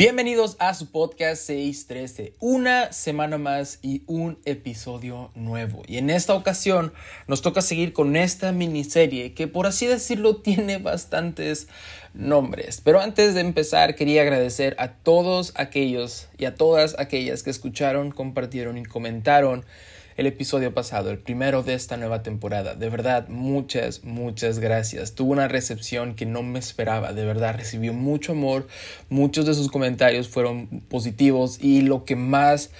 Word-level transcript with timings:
Bienvenidos 0.00 0.56
a 0.60 0.72
su 0.72 0.90
podcast 0.90 1.42
613, 1.42 2.32
una 2.40 2.90
semana 2.90 3.36
más 3.36 3.78
y 3.82 4.02
un 4.06 4.38
episodio 4.46 5.30
nuevo. 5.34 5.82
Y 5.86 5.98
en 5.98 6.08
esta 6.08 6.34
ocasión 6.34 6.94
nos 7.26 7.42
toca 7.42 7.60
seguir 7.60 7.92
con 7.92 8.16
esta 8.16 8.50
miniserie 8.50 9.34
que 9.34 9.46
por 9.46 9.66
así 9.66 9.86
decirlo 9.86 10.36
tiene 10.40 10.78
bastantes 10.78 11.68
nombres. 12.14 12.80
Pero 12.82 13.02
antes 13.02 13.34
de 13.34 13.42
empezar 13.42 13.94
quería 13.94 14.22
agradecer 14.22 14.74
a 14.78 14.88
todos 14.88 15.52
aquellos 15.54 16.28
y 16.38 16.46
a 16.46 16.54
todas 16.54 16.98
aquellas 16.98 17.42
que 17.42 17.50
escucharon, 17.50 18.10
compartieron 18.10 18.78
y 18.78 18.84
comentaron 18.84 19.66
el 20.16 20.26
episodio 20.26 20.74
pasado, 20.74 21.10
el 21.10 21.18
primero 21.18 21.62
de 21.62 21.74
esta 21.74 21.96
nueva 21.96 22.22
temporada. 22.22 22.74
De 22.74 22.88
verdad, 22.88 23.28
muchas, 23.28 24.04
muchas 24.04 24.58
gracias. 24.58 25.14
Tuvo 25.14 25.32
una 25.32 25.48
recepción 25.48 26.14
que 26.14 26.26
no 26.26 26.42
me 26.42 26.58
esperaba, 26.58 27.12
de 27.12 27.24
verdad, 27.24 27.56
recibió 27.56 27.92
mucho 27.92 28.32
amor, 28.32 28.66
muchos 29.08 29.46
de 29.46 29.54
sus 29.54 29.70
comentarios 29.70 30.28
fueron 30.28 30.66
positivos 30.88 31.58
y 31.62 31.82
lo 31.82 32.04
que 32.04 32.16
más... 32.16 32.70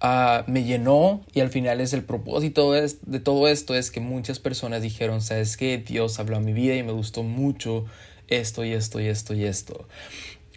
Ah, 0.00 0.44
me 0.46 0.62
llenó 0.62 1.24
y 1.34 1.40
al 1.40 1.48
final 1.48 1.80
es 1.80 1.92
el 1.92 2.04
propósito 2.04 2.70
de, 2.70 3.18
todo 3.18 3.48
esto 3.48 3.74
es 3.74 3.90
que 3.90 3.98
muchas 3.98 4.38
personas 4.38 4.80
dijeron, 4.80 5.20
sabes 5.20 5.56
que 5.56 5.76
Dios 5.76 6.20
habló 6.20 6.36
a 6.36 6.40
mi 6.40 6.52
vida 6.52 6.76
y 6.76 6.84
me 6.84 6.92
gustó 6.92 7.24
mucho 7.24 7.84
esto 8.28 8.64
y 8.64 8.74
esto 8.74 9.00
y 9.00 9.08
esto 9.08 9.34
y 9.34 9.42
esto 9.42 9.88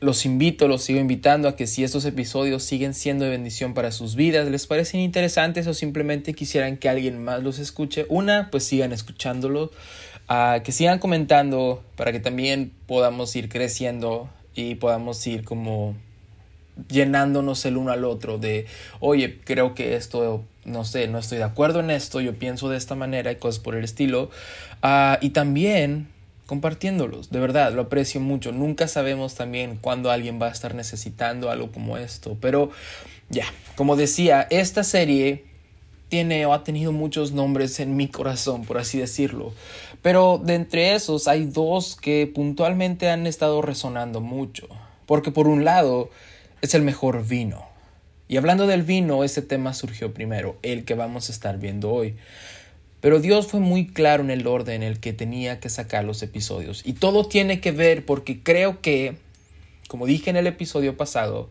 los 0.02 0.26
invito, 0.26 0.68
los 0.68 0.84
sigo 0.84 1.00
invitando 1.00 1.48
a 1.48 1.55
que 1.55 1.68
si 1.68 1.84
estos 1.84 2.05
episodios 2.05 2.64
siguen 2.64 2.96
siendo 2.96 3.23
de 3.23 3.30
bendición 3.30 3.76
para 3.76 3.92
sus 3.92 4.16
vidas, 4.16 4.50
les 4.50 4.66
parecen 4.66 5.00
interesantes 5.00 5.68
o 5.68 5.76
simplemente 5.76 6.34
quisieran 6.34 6.78
que 6.78 6.90
alguien 6.90 7.23
más 7.23 7.44
los 7.44 7.59
escuche, 7.59 8.08
una, 8.09 8.50
pues 8.50 8.64
sigan 8.64 8.94
escuchándolo, 8.94 9.72
uh, 10.28 10.64
que 10.64 10.72
sigan 10.72 10.98
comentando 10.98 11.84
para 11.95 12.12
que 12.12 12.20
también 12.20 12.73
podamos 12.88 13.36
ir 13.36 13.48
creciendo 13.48 14.28
y 14.56 14.73
podamos 14.76 15.26
ir 15.28 15.44
como 15.44 15.95
llenándonos 16.90 17.64
el 17.66 17.78
uno 17.78 17.92
al 17.92 18.04
otro 18.04 18.40
de, 18.40 18.66
oye, 19.02 19.40
creo 19.44 19.76
que 19.76 19.95
esto, 19.95 20.44
no 20.66 20.84
sé, 20.84 21.08
no 21.09 21.20
estoy 21.20 21.38
de 21.38 21.44
acuerdo 21.44 21.80
en 21.80 21.92
esto, 21.92 22.22
yo 22.22 22.34
pienso 22.34 22.70
de 22.70 22.78
esta 22.78 22.95
manera 22.95 23.31
y 23.31 23.36
cosas 23.36 23.59
por 23.59 23.75
el 23.75 23.84
estilo. 23.84 24.31
Uh, 24.84 25.18
y 25.22 25.30
también 25.30 26.08
compartiéndolos. 26.52 27.30
De 27.30 27.39
verdad, 27.39 27.71
lo 27.71 27.83
aprecio 27.83 28.19
mucho. 28.19 28.52
Nunca 28.52 28.89
sabemos 28.89 29.35
también 29.35 29.77
cuándo 29.77 30.11
alguien 30.11 30.38
va 30.38 30.47
a 30.47 30.52
estar 30.52 30.75
necesitando 30.75 31.49
algo 31.49 31.71
como 31.71 31.95
esto. 31.95 32.38
Pero 32.41 32.71
ya, 33.30 33.45
como 33.77 33.95
decía, 33.95 34.47
esta 34.49 34.83
serie 34.83 35.45
tiene 36.09 36.45
o 36.45 36.52
ha 36.52 36.66
tenido 36.66 36.91
muchos 36.91 37.31
nombres 37.31 37.79
en 37.79 37.95
mi 37.95 38.09
corazón, 38.09 38.66
por 38.66 38.79
así 38.79 38.99
decirlo. 38.99 39.53
Pero 40.02 40.41
de 40.44 40.55
entre 40.55 40.94
esos 40.94 41.29
hay 41.29 41.45
dos 41.45 41.95
que 41.95 42.27
puntualmente 42.27 43.09
han 43.09 43.27
estado 43.27 43.61
resonando 43.61 44.19
mucho. 44.19 44.67
Porque 45.05 45.31
por 45.31 45.47
un 45.47 45.63
lado 45.63 46.09
es 46.59 46.75
el 46.75 46.81
mejor 46.81 47.25
vino. 47.25 47.66
Y 48.27 48.35
hablando 48.35 48.67
del 48.67 48.83
vino, 48.83 49.23
ese 49.23 49.41
tema 49.41 49.73
surgió 49.73 50.13
primero, 50.13 50.57
el 50.63 50.83
que 50.83 50.95
vamos 50.95 51.29
a 51.29 51.31
estar 51.31 51.57
viendo 51.59 51.91
hoy. 51.94 52.17
Pero 53.02 53.19
Dios 53.19 53.47
fue 53.47 53.59
muy 53.59 53.88
claro 53.88 54.23
en 54.23 54.30
el 54.30 54.45
orden 54.45 54.83
en 54.83 54.88
el 54.88 54.99
que 54.99 55.11
tenía 55.11 55.59
que 55.59 55.69
sacar 55.69 56.05
los 56.05 56.21
episodios. 56.21 56.83
Y 56.85 56.94
todo 56.94 57.25
tiene 57.25 57.59
que 57.59 57.71
ver 57.71 58.05
porque 58.05 58.41
creo 58.41 58.80
que, 58.80 59.17
como 59.88 60.05
dije 60.05 60.30
en 60.30 60.38
el 60.38 60.45
episodio 60.45 60.95
pasado, 60.95 61.49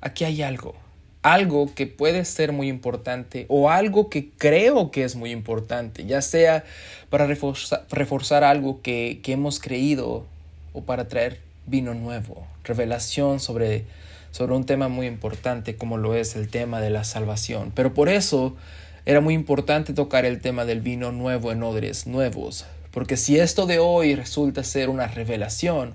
aquí 0.00 0.24
hay 0.24 0.42
algo. 0.42 0.76
Algo 1.22 1.74
que 1.74 1.88
puede 1.88 2.24
ser 2.24 2.52
muy 2.52 2.68
importante 2.68 3.46
o 3.48 3.68
algo 3.68 4.08
que 4.08 4.30
creo 4.30 4.92
que 4.92 5.02
es 5.02 5.16
muy 5.16 5.32
importante, 5.32 6.06
ya 6.06 6.22
sea 6.22 6.62
para 7.10 7.26
reforzar, 7.26 8.44
algo 8.44 8.80
que, 8.80 9.18
que 9.24 9.32
hemos 9.32 9.58
creído 9.58 10.24
o 10.72 10.82
para 10.84 11.08
traer 11.08 11.40
vino 11.66 11.94
nuevo, 11.94 12.46
revelación 12.62 13.40
sobre, 13.40 13.86
sobre 14.30 14.54
un 14.54 14.66
tema 14.66 14.86
muy 14.86 15.08
importante 15.08 15.74
como 15.74 15.98
lo 15.98 16.14
es 16.14 16.36
el 16.36 16.48
tema 16.48 16.80
de 16.80 16.90
la 16.90 17.02
salvación. 17.02 17.72
Pero 17.74 17.92
por 17.92 18.08
eso 18.08 18.54
era 19.06 19.20
muy 19.20 19.34
importante 19.34 19.94
tocar 19.94 20.24
el 20.24 20.40
tema 20.40 20.64
del 20.64 20.80
vino 20.80 21.12
nuevo 21.12 21.52
en 21.52 21.62
odres 21.62 22.08
nuevos, 22.08 22.66
porque 22.90 23.16
si 23.16 23.38
esto 23.38 23.66
de 23.66 23.78
hoy 23.78 24.16
resulta 24.16 24.64
ser 24.64 24.88
una 24.88 25.06
revelación, 25.06 25.94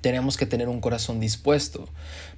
tenemos 0.00 0.36
que 0.36 0.46
tener 0.46 0.68
un 0.68 0.80
corazón 0.80 1.18
dispuesto 1.18 1.88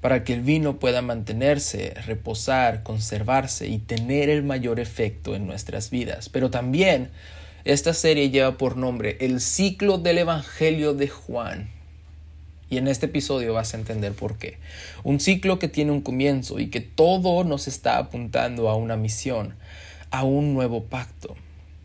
para 0.00 0.24
que 0.24 0.32
el 0.32 0.40
vino 0.40 0.78
pueda 0.78 1.02
mantenerse, 1.02 1.94
reposar, 2.06 2.82
conservarse 2.82 3.68
y 3.68 3.78
tener 3.78 4.30
el 4.30 4.42
mayor 4.42 4.80
efecto 4.80 5.36
en 5.36 5.46
nuestras 5.46 5.90
vidas. 5.90 6.30
Pero 6.30 6.50
también 6.50 7.10
esta 7.64 7.92
serie 7.92 8.30
lleva 8.30 8.56
por 8.56 8.78
nombre 8.78 9.18
El 9.20 9.40
ciclo 9.40 9.98
del 9.98 10.18
Evangelio 10.18 10.94
de 10.94 11.08
Juan. 11.08 11.81
Y 12.72 12.78
en 12.78 12.88
este 12.88 13.04
episodio 13.04 13.52
vas 13.52 13.74
a 13.74 13.76
entender 13.76 14.14
por 14.14 14.38
qué. 14.38 14.56
Un 15.04 15.20
ciclo 15.20 15.58
que 15.58 15.68
tiene 15.68 15.92
un 15.92 16.00
comienzo 16.00 16.58
y 16.58 16.70
que 16.70 16.80
todo 16.80 17.44
nos 17.44 17.68
está 17.68 17.98
apuntando 17.98 18.70
a 18.70 18.76
una 18.76 18.96
misión, 18.96 19.56
a 20.10 20.24
un 20.24 20.54
nuevo 20.54 20.84
pacto, 20.84 21.36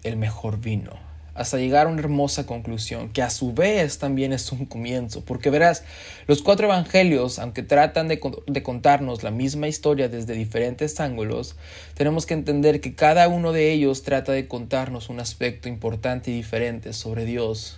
el 0.05 0.15
mejor 0.15 0.61
vino, 0.61 0.93
hasta 1.35 1.57
llegar 1.57 1.87
a 1.87 1.89
una 1.89 1.99
hermosa 1.99 2.45
conclusión, 2.45 3.09
que 3.09 3.21
a 3.21 3.29
su 3.29 3.53
vez 3.53 3.99
también 3.99 4.31
es 4.31 4.49
un 4.53 4.65
comienzo, 4.65 5.25
porque 5.25 5.49
verás, 5.49 5.83
los 6.25 6.41
cuatro 6.41 6.67
evangelios, 6.67 7.37
aunque 7.37 7.63
tratan 7.63 8.07
de, 8.07 8.21
de, 8.47 8.63
contarnos 8.63 9.23
la 9.23 9.31
misma 9.31 9.67
historia 9.67 10.07
desde 10.07 10.35
diferentes 10.35 11.01
ángulos, 11.01 11.57
tenemos 11.95 12.25
que 12.25 12.33
entender 12.33 12.79
que 12.79 12.95
cada 12.95 13.27
uno 13.27 13.51
de 13.51 13.73
ellos 13.73 14.03
trata 14.03 14.31
de 14.31 14.47
contarnos 14.47 15.09
un 15.09 15.19
aspecto 15.19 15.67
importante 15.67 16.31
y 16.31 16.35
diferente 16.35 16.93
sobre 16.93 17.25
Dios, 17.25 17.77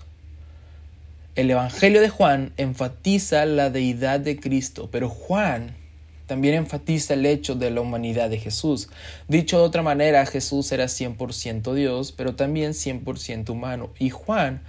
el 1.39 1.51
Evangelio 1.51 2.01
de 2.01 2.09
Juan 2.09 2.51
enfatiza 2.57 3.45
la 3.45 3.69
deidad 3.69 4.19
de 4.19 4.37
Cristo, 4.37 4.89
pero 4.91 5.07
Juan 5.07 5.73
también 6.25 6.53
enfatiza 6.53 7.13
el 7.13 7.25
hecho 7.25 7.55
de 7.55 7.71
la 7.71 7.79
humanidad 7.79 8.29
de 8.29 8.39
Jesús. 8.39 8.89
Dicho 9.29 9.57
de 9.57 9.63
otra 9.63 9.81
manera, 9.81 10.25
Jesús 10.25 10.69
era 10.73 10.85
100% 10.85 11.73
Dios, 11.73 12.11
pero 12.11 12.35
también 12.35 12.73
100% 12.73 13.51
humano. 13.51 13.89
Y 13.99 14.09
Juan 14.09 14.63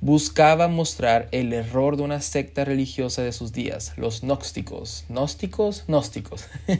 buscaba 0.00 0.68
mostrar 0.68 1.26
el 1.32 1.52
error 1.52 1.96
de 1.96 2.04
una 2.04 2.20
secta 2.20 2.64
religiosa 2.64 3.22
de 3.22 3.32
sus 3.32 3.52
días, 3.52 3.92
los 3.96 4.20
gnósticos. 4.20 5.04
¿Gnósticos? 5.08 5.86
Gnósticos. 5.88 6.44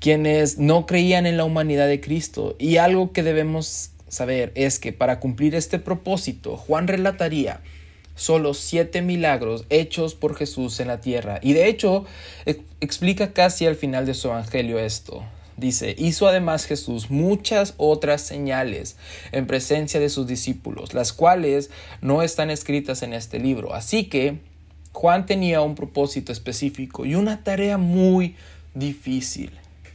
quienes 0.00 0.58
no 0.58 0.84
creían 0.84 1.24
en 1.24 1.38
la 1.38 1.44
humanidad 1.44 1.88
de 1.88 2.02
Cristo. 2.02 2.56
Y 2.58 2.76
algo 2.76 3.12
que 3.12 3.22
debemos 3.22 3.92
saber 4.08 4.52
es 4.54 4.78
que 4.78 4.92
para 4.92 5.18
cumplir 5.18 5.54
este 5.54 5.78
propósito, 5.78 6.58
Juan 6.58 6.88
relataría 6.88 7.62
solo 8.20 8.52
siete 8.52 9.00
milagros 9.00 9.64
hechos 9.70 10.14
por 10.14 10.36
Jesús 10.36 10.78
en 10.78 10.88
la 10.88 11.00
tierra. 11.00 11.40
Y 11.42 11.54
de 11.54 11.68
hecho, 11.68 12.04
explica 12.80 13.32
casi 13.32 13.66
al 13.66 13.76
final 13.76 14.04
de 14.04 14.12
su 14.12 14.28
evangelio 14.28 14.78
esto. 14.78 15.24
Dice, 15.56 15.94
hizo 15.96 16.28
además 16.28 16.66
Jesús 16.66 17.10
muchas 17.10 17.72
otras 17.78 18.20
señales 18.20 18.96
en 19.32 19.46
presencia 19.46 20.00
de 20.00 20.10
sus 20.10 20.26
discípulos, 20.26 20.92
las 20.92 21.14
cuales 21.14 21.70
no 22.02 22.22
están 22.22 22.50
escritas 22.50 23.02
en 23.02 23.14
este 23.14 23.38
libro. 23.38 23.74
Así 23.74 24.04
que 24.04 24.38
Juan 24.92 25.24
tenía 25.24 25.62
un 25.62 25.74
propósito 25.74 26.30
específico 26.30 27.06
y 27.06 27.14
una 27.14 27.42
tarea 27.42 27.78
muy 27.78 28.36
difícil. 28.74 29.50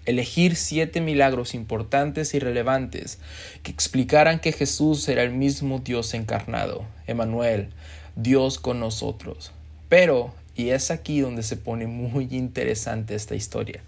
Elegir 0.05 0.55
siete 0.55 0.99
milagros 0.99 1.53
importantes 1.53 2.33
y 2.33 2.39
relevantes 2.39 3.19
que 3.61 3.71
explicaran 3.71 4.39
que 4.39 4.51
Jesús 4.51 5.07
era 5.09 5.21
el 5.21 5.31
mismo 5.31 5.79
Dios 5.79 6.13
encarnado, 6.15 6.85
Emanuel, 7.07 7.69
Dios 8.15 8.59
con 8.59 8.79
nosotros. 8.79 9.51
Pero, 9.89 10.33
y 10.55 10.69
es 10.69 10.91
aquí 10.91 11.19
donde 11.19 11.43
se 11.43 11.57
pone 11.57 11.87
muy 11.87 12.27
interesante 12.31 13.15
esta 13.15 13.35
historia, 13.35 13.81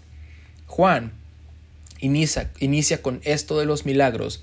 Juan 0.66 1.12
inicia, 2.00 2.50
inicia 2.60 3.02
con 3.02 3.20
esto 3.24 3.58
de 3.58 3.66
los 3.66 3.86
milagros 3.86 4.42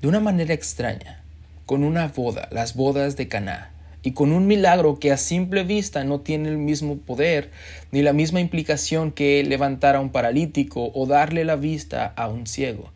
de 0.00 0.08
una 0.08 0.20
manera 0.20 0.54
extraña, 0.54 1.22
con 1.66 1.84
una 1.84 2.08
boda, 2.08 2.48
las 2.50 2.74
bodas 2.74 3.16
de 3.16 3.28
Caná, 3.28 3.70
y 4.02 4.12
con 4.12 4.32
un 4.32 4.46
milagro 4.46 4.98
que 4.98 5.12
a 5.12 5.16
simple 5.16 5.64
vista 5.64 6.04
no 6.04 6.20
tiene 6.20 6.48
el 6.48 6.56
mismo 6.56 6.96
poder 6.98 7.50
ni 7.90 8.02
la 8.02 8.12
misma 8.12 8.40
implicación 8.40 9.10
que 9.10 9.42
levantar 9.44 9.96
a 9.96 10.00
un 10.00 10.10
paralítico 10.10 10.92
o 10.94 11.06
darle 11.06 11.44
la 11.44 11.56
vista 11.56 12.06
a 12.16 12.28
un 12.28 12.46
ciego. 12.46 12.90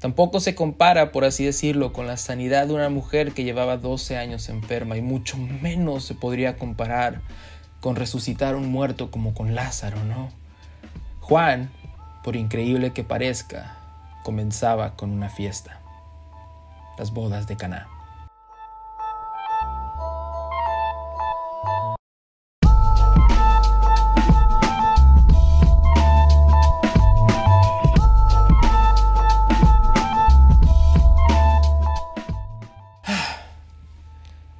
Tampoco 0.00 0.40
se 0.40 0.54
compara, 0.54 1.12
por 1.12 1.24
así 1.26 1.44
decirlo, 1.44 1.92
con 1.92 2.06
la 2.06 2.16
sanidad 2.16 2.66
de 2.66 2.72
una 2.72 2.88
mujer 2.88 3.32
que 3.32 3.44
llevaba 3.44 3.76
12 3.76 4.16
años 4.16 4.48
enferma 4.48 4.96
y 4.96 5.02
mucho 5.02 5.36
menos 5.36 6.04
se 6.04 6.14
podría 6.14 6.56
comparar 6.56 7.20
con 7.80 7.96
resucitar 7.96 8.56
un 8.56 8.72
muerto 8.72 9.10
como 9.10 9.34
con 9.34 9.54
Lázaro, 9.54 10.02
¿no? 10.04 10.30
Juan, 11.20 11.70
por 12.24 12.34
increíble 12.34 12.92
que 12.94 13.04
parezca, 13.04 13.76
comenzaba 14.22 14.96
con 14.96 15.10
una 15.10 15.28
fiesta, 15.28 15.80
las 16.98 17.12
bodas 17.12 17.46
de 17.46 17.58
Caná. 17.58 17.99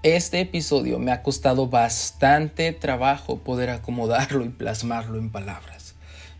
Este 0.02 0.40
episodio 0.40 0.98
me 0.98 1.12
ha 1.12 1.22
costado 1.22 1.66
bastante 1.66 2.72
trabajo 2.72 3.38
poder 3.38 3.70
acomodarlo 3.70 4.44
y 4.44 4.48
plasmarlo 4.48 5.18
en 5.18 5.30
palabras. 5.30 5.94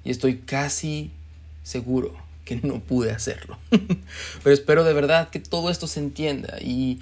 Y 0.04 0.10
estoy 0.10 0.38
casi 0.38 1.10
seguro 1.62 2.16
que 2.44 2.56
no 2.56 2.80
pude 2.80 3.12
hacerlo. 3.12 3.58
Pero 4.42 4.54
espero 4.54 4.84
de 4.84 4.94
verdad 4.94 5.28
que 5.28 5.40
todo 5.40 5.70
esto 5.70 5.86
se 5.86 6.00
entienda 6.00 6.56
y, 6.60 7.00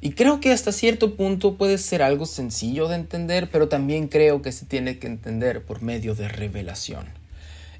y 0.00 0.12
creo 0.12 0.40
que 0.40 0.52
hasta 0.52 0.72
cierto 0.72 1.16
punto 1.16 1.54
puede 1.54 1.78
ser 1.78 2.02
algo 2.02 2.26
sencillo 2.26 2.86
de 2.88 2.96
entender, 2.96 3.50
pero 3.50 3.68
también 3.68 4.08
creo 4.08 4.42
que 4.42 4.52
se 4.52 4.66
tiene 4.66 4.98
que 4.98 5.06
entender 5.06 5.62
por 5.62 5.80
medio 5.80 6.14
de 6.14 6.28
revelación. 6.28 7.23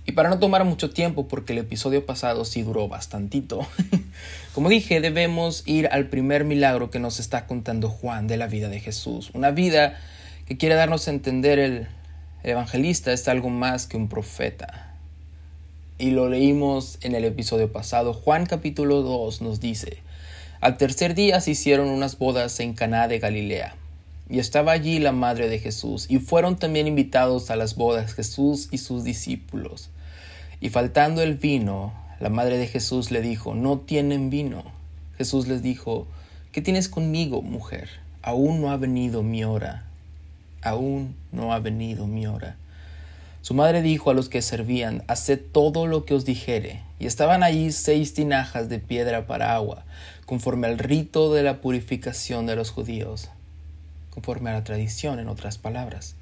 Y 0.07 0.13
para 0.13 0.29
no 0.29 0.39
tomar 0.39 0.65
mucho 0.65 0.91
tiempo, 0.91 1.29
porque 1.29 1.55
el 1.55 1.61
episodio 1.61 2.05
pasado 2.05 2.45
sí 2.45 2.63
duró 2.63 2.89
bastantito, 2.89 3.67
como 4.55 4.69
dije, 4.69 5.01
debemos 5.01 5.63
ir 5.67 5.89
al 5.91 6.09
primer 6.09 6.45
milagro 6.45 6.91
que 6.91 6.99
nos 6.99 7.21
está 7.21 7.47
contando 7.47 7.89
Juan 7.89 8.27
de 8.27 8.37
la 8.37 8.47
vida 8.47 8.69
de 8.69 8.81
Jesús. 8.81 9.31
Una 9.33 9.51
vida 9.51 9.99
que 10.47 10.59
quiere 10.59 10.75
darnos 10.75 11.09
a 11.09 11.11
entender 11.11 11.59
el, 11.59 11.89
el 12.43 12.51
evangelista 12.51 13.13
es 13.13 13.27
algo 13.29 13.49
más 13.49 13.87
que 13.87 13.97
un 13.97 14.09
profeta. 14.09 14.95
Y 15.97 16.11
lo 16.11 16.29
leímos 16.29 16.99
en 17.01 17.15
el 17.15 17.25
episodio 17.25 17.73
pasado. 17.73 18.13
Juan 18.13 18.45
capítulo 18.45 19.01
2 19.01 19.41
nos 19.41 19.61
dice, 19.61 20.03
al 20.61 20.77
tercer 20.77 21.15
día 21.15 21.41
se 21.41 21.53
hicieron 21.53 21.89
unas 21.89 22.19
bodas 22.19 22.61
en 22.61 22.75
Caná 22.75 23.09
de 23.09 23.19
Galilea. 23.19 23.75
Y 24.29 24.39
estaba 24.39 24.73
allí 24.73 24.99
la 24.99 25.13
madre 25.13 25.49
de 25.49 25.59
Jesús, 25.59 26.07
y 26.09 26.19
fueron 26.19 26.57
también 26.57 26.87
invitados 26.87 27.51
a 27.51 27.57
las 27.57 27.77
bodas 27.77 28.15
Jesús 28.15 28.69
y 28.71 28.79
sus 28.79 29.05
discípulos. 29.05 29.91
Y 30.61 30.71
faltando 30.71 31.23
el 31.23 31.35
vino, 31.35 31.93
la 32.21 32.29
madre 32.29 32.59
de 32.59 32.67
Jesús 32.67 33.11
le 33.11 33.21
dijo, 33.21 33.55
no 33.55 33.79
tienen 33.79 34.31
vino. 34.31 34.65
Jesús 35.19 35.47
les 35.47 35.63
dijo, 35.63 36.07
¿qué 36.53 36.63
tienes 36.63 36.89
conmigo, 36.89 37.43
mujer? 37.43 37.89
Aún 38.23 38.61
no 38.61 38.71
ha 38.71 38.77
venido 38.77 39.23
mi 39.23 39.45
hora. 39.45 39.85
Aún 40.63 41.15
no 41.33 41.53
ha 41.53 41.59
venido 41.59 42.07
mi 42.07 42.27
hora. 42.27 42.57
Su 43.43 43.53
madre 43.53 43.83
dijo 43.83 44.11
a 44.11 44.15
los 44.15 44.31
que 44.31 44.41
servían, 44.41 45.03
Haced 45.07 45.39
todo 45.53 45.87
lo 45.87 46.07
que 46.07 46.15
os 46.15 46.25
dijere. 46.25 46.81
Y 46.99 47.05
estaban 47.05 47.43
allí 47.43 47.73
seis 47.73 48.15
tinajas 48.15 48.71
de 48.71 48.79
piedra 48.79 49.27
para 49.27 49.55
agua, 49.55 49.85
conforme 50.25 50.67
al 50.67 50.79
rito 50.79 51.35
de 51.35 51.43
la 51.43 51.61
purificación 51.61 52.47
de 52.47 52.57
los 52.57 52.71
judíos, 52.71 53.29
conforme 54.09 54.49
a 54.49 54.55
la 54.55 54.65
tradición, 54.65 55.19
en 55.19 55.29
otras 55.29 55.59
palabras, 55.59 56.15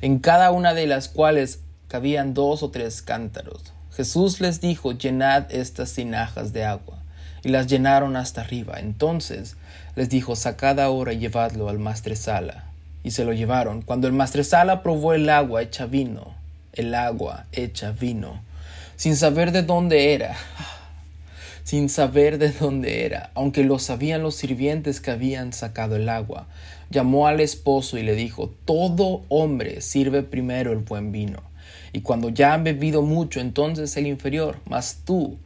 en 0.00 0.20
cada 0.20 0.52
una 0.52 0.72
de 0.72 0.86
las 0.86 1.08
cuales 1.08 1.58
cabían 1.90 2.34
dos 2.34 2.62
o 2.62 2.70
tres 2.70 3.02
cántaros. 3.02 3.72
Jesús 3.92 4.40
les 4.40 4.60
dijo, 4.60 4.92
llenad 4.92 5.52
estas 5.52 5.92
tinajas 5.92 6.52
de 6.52 6.64
agua. 6.64 6.98
Y 7.42 7.48
las 7.48 7.66
llenaron 7.66 8.14
hasta 8.14 8.42
arriba. 8.42 8.78
Entonces 8.78 9.56
les 9.96 10.08
dijo, 10.08 10.36
sacad 10.36 10.78
ahora 10.78 11.12
y 11.12 11.18
llevadlo 11.18 11.68
al 11.68 11.80
maestresala. 11.80 12.66
Y 13.02 13.10
se 13.10 13.24
lo 13.24 13.32
llevaron. 13.32 13.82
Cuando 13.82 14.06
el 14.06 14.12
maestresala 14.12 14.84
probó 14.84 15.14
el 15.14 15.28
agua 15.28 15.62
hecha 15.62 15.86
vino, 15.86 16.32
el 16.74 16.94
agua 16.94 17.46
hecha 17.50 17.90
vino, 17.90 18.40
sin 18.94 19.16
saber 19.16 19.50
de 19.50 19.64
dónde 19.64 20.14
era, 20.14 20.36
sin 21.64 21.88
saber 21.88 22.38
de 22.38 22.52
dónde 22.52 23.04
era, 23.04 23.30
aunque 23.34 23.64
lo 23.64 23.80
sabían 23.80 24.22
los 24.22 24.36
sirvientes 24.36 25.00
que 25.00 25.10
habían 25.10 25.52
sacado 25.52 25.96
el 25.96 26.08
agua, 26.08 26.46
llamó 26.88 27.26
al 27.26 27.40
esposo 27.40 27.98
y 27.98 28.04
le 28.04 28.14
dijo, 28.14 28.54
todo 28.64 29.24
hombre 29.28 29.80
sirve 29.80 30.22
primero 30.22 30.72
el 30.72 30.78
buen 30.78 31.10
vino 31.10 31.49
y 31.92 32.02
cuando 32.02 32.28
ya 32.28 32.54
han 32.54 32.64
bebido 32.64 33.02
mucho, 33.02 33.40
entonces 33.40 33.96
el 33.96 34.06
inferior, 34.06 34.58
mas 34.66 34.98
tú 35.04 35.38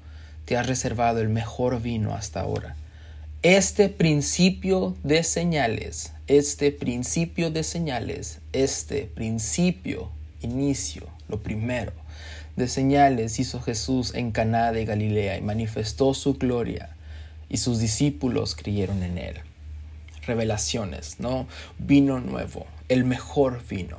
te 0.45 0.57
has 0.57 0.67
reservado 0.67 1.21
el 1.21 1.29
mejor 1.29 1.81
vino 1.81 2.15
hasta 2.15 2.41
ahora. 2.41 2.77
Este 3.43 3.89
principio 3.89 4.97
de 5.03 5.23
señales, 5.23 6.13
este 6.27 6.73
principio 6.73 7.51
de 7.51 7.63
señales, 7.63 8.41
este 8.53 9.03
principio, 9.03 10.11
inicio, 10.41 11.03
lo 11.29 11.43
primero, 11.43 11.93
de 12.57 12.69
señales 12.69 13.39
hizo 13.41 13.61
Jesús 13.61 14.15
en 14.15 14.31
Caná 14.31 14.73
de 14.73 14.85
Galilea 14.85 15.37
y 15.39 15.43
manifestó 15.43 16.15
su 16.15 16.35
gloria, 16.35 16.91
y 17.49 17.59
sus 17.59 17.79
discípulos 17.79 18.55
creyeron 18.55 19.03
en 19.03 19.19
él. 19.19 19.37
Revelaciones, 20.27 21.21
¿no? 21.21 21.47
Vino 21.79 22.21
nuevo, 22.21 22.67
el 22.89 23.05
mejor 23.05 23.63
vino. 23.69 23.99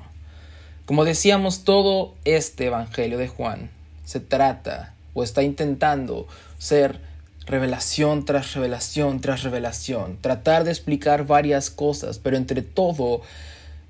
Como 0.85 1.03
decíamos, 1.03 1.63
todo 1.63 2.13
este 2.25 2.67
Evangelio 2.67 3.17
de 3.17 3.27
Juan 3.27 3.71
se 4.03 4.19
trata 4.19 4.93
o 5.15 5.23
está 5.23 5.41
intentando 5.41 6.27
ser 6.59 6.99
revelación 7.47 8.23
tras 8.23 8.53
revelación 8.53 9.19
tras 9.19 9.41
revelación, 9.41 10.17
tratar 10.21 10.63
de 10.63 10.69
explicar 10.69 11.25
varias 11.25 11.71
cosas, 11.71 12.19
pero 12.19 12.37
entre 12.37 12.61
todo 12.61 13.21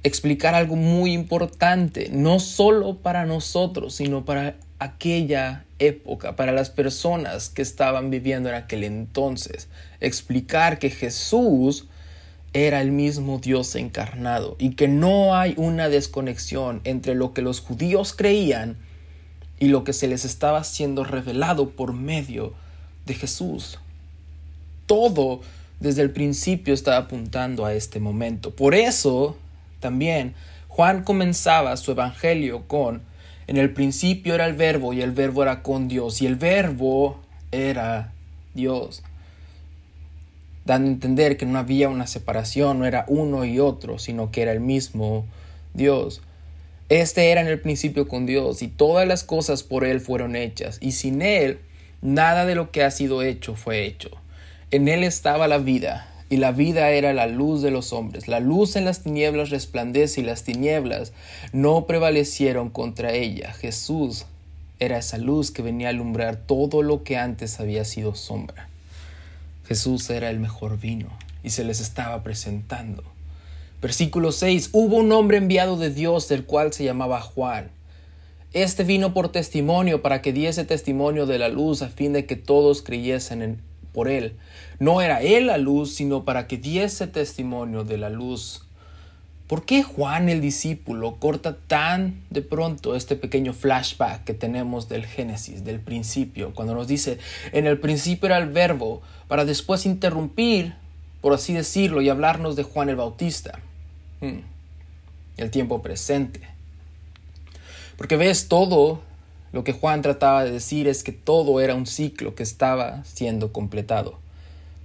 explicar 0.03 0.56
algo 0.56 0.77
muy 0.77 1.12
importante, 1.12 2.07
no 2.13 2.39
solo 2.39 2.95
para 2.95 3.25
nosotros, 3.25 3.95
sino 3.95 4.24
para 4.24 4.56
aquella 4.80 5.65
época, 5.80 6.38
para 6.38 6.53
las 6.53 6.69
personas 6.69 7.50
que 7.50 7.62
estaban 7.62 8.09
viviendo 8.09 8.48
en 8.48 8.56
aquel 8.56 8.86
entonces. 8.86 9.68
Explicar 10.00 10.80
que 10.80 10.91
Jesús 10.91 11.88
era 12.55 12.79
el 12.79 12.93
mismo 12.93 13.39
Dios 13.39 13.75
encarnado 13.75 14.55
y 14.57 14.75
que 14.75 14.87
no 14.87 15.35
hay 15.35 15.55
una 15.57 15.89
desconexión 15.89 16.79
entre 16.85 17.13
lo 17.13 17.33
que 17.33 17.41
los 17.41 17.59
judíos 17.59 18.13
creían 18.13 18.77
y 19.59 19.67
lo 19.67 19.83
que 19.83 19.91
se 19.91 20.07
les 20.07 20.23
estaba 20.23 20.63
siendo 20.63 21.03
revelado 21.03 21.71
por 21.71 21.91
medio 21.91 22.53
de 23.05 23.13
Jesús. 23.13 23.77
Todo 24.85 25.41
desde 25.81 26.01
el 26.01 26.11
principio 26.11 26.73
estaba 26.73 26.95
apuntando 26.95 27.65
a 27.65 27.73
este 27.73 27.99
momento. 27.99 28.51
Por 28.51 28.73
eso 28.73 29.35
también 29.81 30.33
Juan 30.69 31.03
comenzaba 31.03 31.75
su 31.75 31.91
evangelio 31.91 32.69
con 32.69 33.01
en 33.47 33.57
el 33.57 33.73
principio 33.73 34.33
era 34.33 34.45
el 34.45 34.53
verbo 34.53 34.93
y 34.93 35.01
el 35.01 35.11
verbo 35.11 35.43
era 35.43 35.61
con 35.61 35.89
Dios 35.89 36.21
y 36.21 36.25
el 36.25 36.37
verbo 36.37 37.19
era 37.51 38.13
Dios 38.53 39.03
dando 40.65 40.89
a 40.89 40.94
entender 40.94 41.38
que 41.38 41.45
no 41.45 41.57
había 41.59 41.89
una 41.89 42.07
separación, 42.07 42.79
no 42.79 42.85
era 42.85 43.06
uno 43.07 43.45
y 43.45 43.59
otro, 43.59 44.00
sino 44.00 44.31
que 44.31 44.41
era 44.41 44.51
el 44.51 44.59
mismo 44.59 45.25
Dios. 45.73 46.21
Este 46.89 47.31
era 47.31 47.41
en 47.41 47.47
el 47.47 47.62
principio 47.62 48.07
con 48.07 48.25
Dios 48.25 48.62
y 48.62 48.67
todas 48.67 49.07
las 49.07 49.23
cosas 49.23 49.63
por 49.63 49.85
Él 49.85 50.01
fueron 50.01 50.35
hechas 50.35 50.79
y 50.81 50.91
sin 50.91 51.21
Él 51.21 51.59
nada 52.01 52.45
de 52.45 52.56
lo 52.56 52.71
que 52.71 52.83
ha 52.83 52.91
sido 52.91 53.21
hecho 53.21 53.56
fue 53.56 53.85
hecho. 53.85 54.09
En 54.71 54.88
Él 54.88 55.03
estaba 55.03 55.47
la 55.47 55.59
vida 55.59 56.12
y 56.29 56.38
la 56.38 56.51
vida 56.51 56.89
era 56.89 57.13
la 57.13 57.27
luz 57.27 57.62
de 57.62 57.71
los 57.71 57.94
hombres. 57.94 58.27
La 58.27 58.39
luz 58.39 58.75
en 58.75 58.85
las 58.85 59.03
tinieblas 59.03 59.51
resplandece 59.51 60.21
y 60.21 60.23
las 60.23 60.44
tinieblas 60.44 61.13
no 61.53 61.85
prevalecieron 61.85 62.69
contra 62.69 63.13
ella. 63.13 63.53
Jesús 63.53 64.25
era 64.79 64.98
esa 64.98 65.17
luz 65.17 65.51
que 65.51 65.62
venía 65.62 65.88
a 65.88 65.91
alumbrar 65.91 66.36
todo 66.36 66.81
lo 66.81 67.03
que 67.03 67.17
antes 67.17 67.60
había 67.60 67.86
sido 67.86 68.15
sombra. 68.15 68.69
Jesús 69.67 70.10
era 70.10 70.29
el 70.29 70.39
mejor 70.39 70.79
vino 70.79 71.10
y 71.43 71.50
se 71.50 71.63
les 71.63 71.79
estaba 71.79 72.24
presentando. 72.24 73.03
Versículo 73.81 74.31
6. 74.31 74.69
Hubo 74.74 74.98
un 74.98 75.12
hombre 75.12 75.38
enviado 75.38 75.77
de 75.77 75.89
Dios, 75.89 76.29
el 76.31 76.45
cual 76.45 76.74
se 76.74 76.84
llamaba 76.84 77.22
Juan. 77.22 77.72
Este 78.53 78.84
vino 78.84 79.13
por 79.13 79.29
testimonio 79.29 80.01
para 80.01 80.22
que 80.22 80.34
diese 80.34 80.65
testimonio 80.65 81.25
de 81.25 81.39
la 81.39 81.50
luz 81.50 81.81
a 81.81 81.89
fin 81.89 82.13
de 82.13 82.25
que 82.25 82.36
todos 82.36 82.81
creyesen 82.81 83.62
por 83.91 84.07
él. 84.07 84.38
No 84.79 85.01
era 85.01 85.22
él 85.22 85.48
la 85.48 85.57
luz, 85.57 85.93
sino 85.93 86.25
para 86.25 86.48
que 86.48 86.57
diese 86.57 87.07
testimonio 87.07 87.84
de 87.84 87.98
la 87.98 88.10
luz 88.10 88.64
¿Por 89.47 89.63
qué 89.63 89.83
Juan 89.83 90.27
el 90.27 90.41
discípulo 90.41 91.17
corta 91.19 91.55
tan 91.55 92.23
de 92.31 92.41
pronto 92.41 92.95
este 92.95 93.15
pequeño 93.15 93.53
flashback 93.53 94.23
que 94.23 94.33
tenemos 94.33 94.89
del 94.89 95.05
Génesis, 95.05 95.63
del 95.63 95.79
principio, 95.79 96.53
cuando 96.55 96.73
nos 96.73 96.87
dice, 96.87 97.19
en 97.51 97.67
el 97.67 97.79
principio 97.79 98.25
era 98.25 98.39
el 98.39 98.49
verbo, 98.49 99.03
para 99.27 99.45
después 99.45 99.85
interrumpir, 99.85 100.73
por 101.21 101.33
así 101.33 101.53
decirlo, 101.53 102.01
y 102.01 102.09
hablarnos 102.09 102.55
de 102.55 102.63
Juan 102.63 102.89
el 102.89 102.95
Bautista? 102.95 103.59
Hmm. 104.19 104.39
El 105.37 105.51
tiempo 105.51 105.83
presente. 105.83 106.41
Porque 107.97 108.17
ves, 108.17 108.47
todo 108.47 109.01
lo 109.51 109.63
que 109.63 109.73
Juan 109.73 110.01
trataba 110.01 110.43
de 110.43 110.51
decir 110.51 110.87
es 110.87 111.03
que 111.03 111.11
todo 111.11 111.61
era 111.61 111.75
un 111.75 111.85
ciclo 111.85 112.33
que 112.33 112.43
estaba 112.43 113.03
siendo 113.03 113.53
completado. 113.53 114.25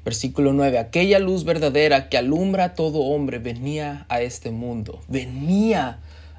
Versículo 0.04 0.52
9. 0.52 0.78
Aquella 0.78 1.18
luz 1.18 1.44
verdadera 1.44 2.08
que 2.08 2.16
alumbra 2.16 2.64
a 2.64 2.74
todo 2.74 3.00
hombre 3.00 3.38
venía 3.38 4.06
a 4.08 4.22
este 4.22 4.50
mundo. 4.50 5.00
Venía 5.08 5.98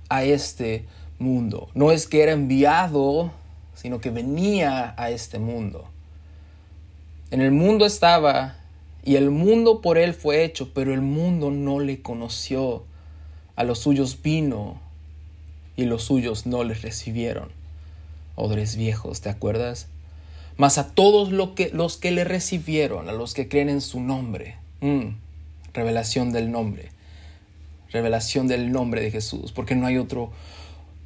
a 0.10 0.24
este 0.24 0.86
mundo. 1.20 1.70
No 1.74 1.92
es 1.92 2.08
que 2.08 2.24
era 2.24 2.32
enviado, 2.32 3.32
sino 3.76 4.00
que 4.02 4.10
venía 4.10 4.94
a 4.98 5.10
este 5.12 5.40
mundo. 5.40 5.86
En 7.30 7.42
el 7.42 7.52
mundo 7.52 7.86
estaba 7.86 8.58
y 9.04 9.16
el 9.16 9.30
mundo 9.32 9.82
por 9.82 9.98
él 9.98 10.14
fue 10.14 10.44
hecho, 10.44 10.74
pero 10.74 10.94
el 10.94 11.02
mundo 11.02 11.52
no 11.52 11.80
le 11.80 12.02
conoció. 12.02 12.84
A 13.56 13.64
los 13.64 13.80
suyos 13.80 14.22
vino 14.22 14.80
y 15.76 15.86
los 15.86 16.04
suyos 16.04 16.46
no 16.46 16.64
les 16.64 16.82
recibieron. 16.82 17.50
Odres 18.36 18.76
viejos, 18.76 19.22
¿te 19.22 19.30
acuerdas? 19.30 19.88
Mas 20.62 20.78
a 20.78 20.90
todos 20.90 21.30
que, 21.56 21.72
los 21.74 21.98
que 21.98 22.12
le 22.12 22.24
recibieron, 22.24 23.10
a 23.10 23.14
los 23.14 23.34
que 23.34 23.50
creen 23.50 23.68
en 23.68 23.82
su 23.82 24.00
nombre, 24.00 24.58
mm, 24.82 25.08
revelación 25.74 26.32
del 26.32 26.52
nombre, 26.52 26.92
revelación 27.92 28.48
del 28.48 28.72
nombre 28.72 29.02
de 29.02 29.10
Jesús, 29.10 29.54
porque 29.54 29.74
no 29.74 29.88
hay 29.88 29.98
otro 29.98 30.30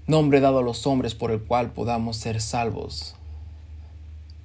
nombre 0.08 0.42
dado 0.42 0.60
a 0.60 0.62
los 0.62 0.86
hombres 0.86 1.16
por 1.16 1.32
el 1.32 1.40
cual 1.40 1.72
podamos 1.72 2.18
ser 2.18 2.42
salvos. 2.42 3.16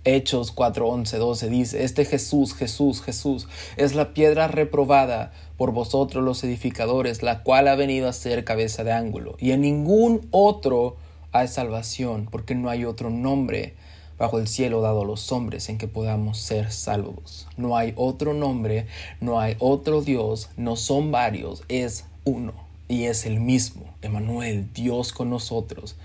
Hechos 0.05 0.52
4, 0.52 0.87
11, 0.87 1.17
12 1.17 1.49
dice, 1.49 1.83
este 1.83 2.05
Jesús, 2.05 2.55
Jesús, 2.55 3.02
Jesús, 3.02 3.49
es 3.76 3.97
la 3.97 4.14
piedra 4.14 4.47
reprobada 4.47 5.33
por 5.57 5.73
vosotros 5.73 6.23
los 6.23 6.45
edificadores, 6.45 7.25
la 7.25 7.43
cual 7.43 7.67
ha 7.67 7.75
venido 7.75 8.09
a 8.09 8.12
ser 8.12 8.45
cabeza 8.45 8.85
de 8.85 8.93
ángulo. 8.93 9.35
Y 9.40 9.50
en 9.50 9.62
ningún 9.62 10.29
otro 10.31 10.95
hay 11.33 11.49
salvación, 11.49 12.29
porque 12.31 12.55
no 12.55 12.71
hay 12.71 12.85
otro 12.85 13.11
nombre 13.11 13.75
bajo 14.20 14.38
el 14.38 14.46
cielo 14.46 14.82
dado 14.82 15.00
a 15.00 15.06
los 15.06 15.32
hombres 15.32 15.70
en 15.70 15.78
que 15.78 15.88
podamos 15.88 16.38
ser 16.38 16.70
salvos. 16.70 17.48
No 17.56 17.78
hay 17.78 17.94
otro 17.96 18.34
nombre, 18.34 18.86
no 19.18 19.40
hay 19.40 19.56
otro 19.58 20.02
Dios, 20.02 20.50
no 20.58 20.76
son 20.76 21.10
varios, 21.10 21.64
es 21.68 22.04
uno 22.24 22.52
y 22.86 23.04
es 23.04 23.24
el 23.24 23.40
mismo, 23.40 23.86
Emanuel, 24.02 24.68
Dios 24.74 25.14
con 25.14 25.30
nosotros. 25.30 25.96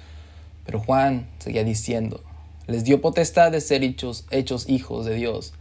Pero 0.65 0.79
Juan 0.79 1.27
seguía 1.39 1.65
diciendo, 1.65 2.21
les 2.67 2.85
dio 2.85 3.01
potestad 3.01 3.51
de 3.51 3.59
ser 3.59 3.83
hechos, 3.83 4.23
hechos 4.31 4.69
hijos 4.69 5.05
de 5.05 5.15
Dios, 5.15 5.53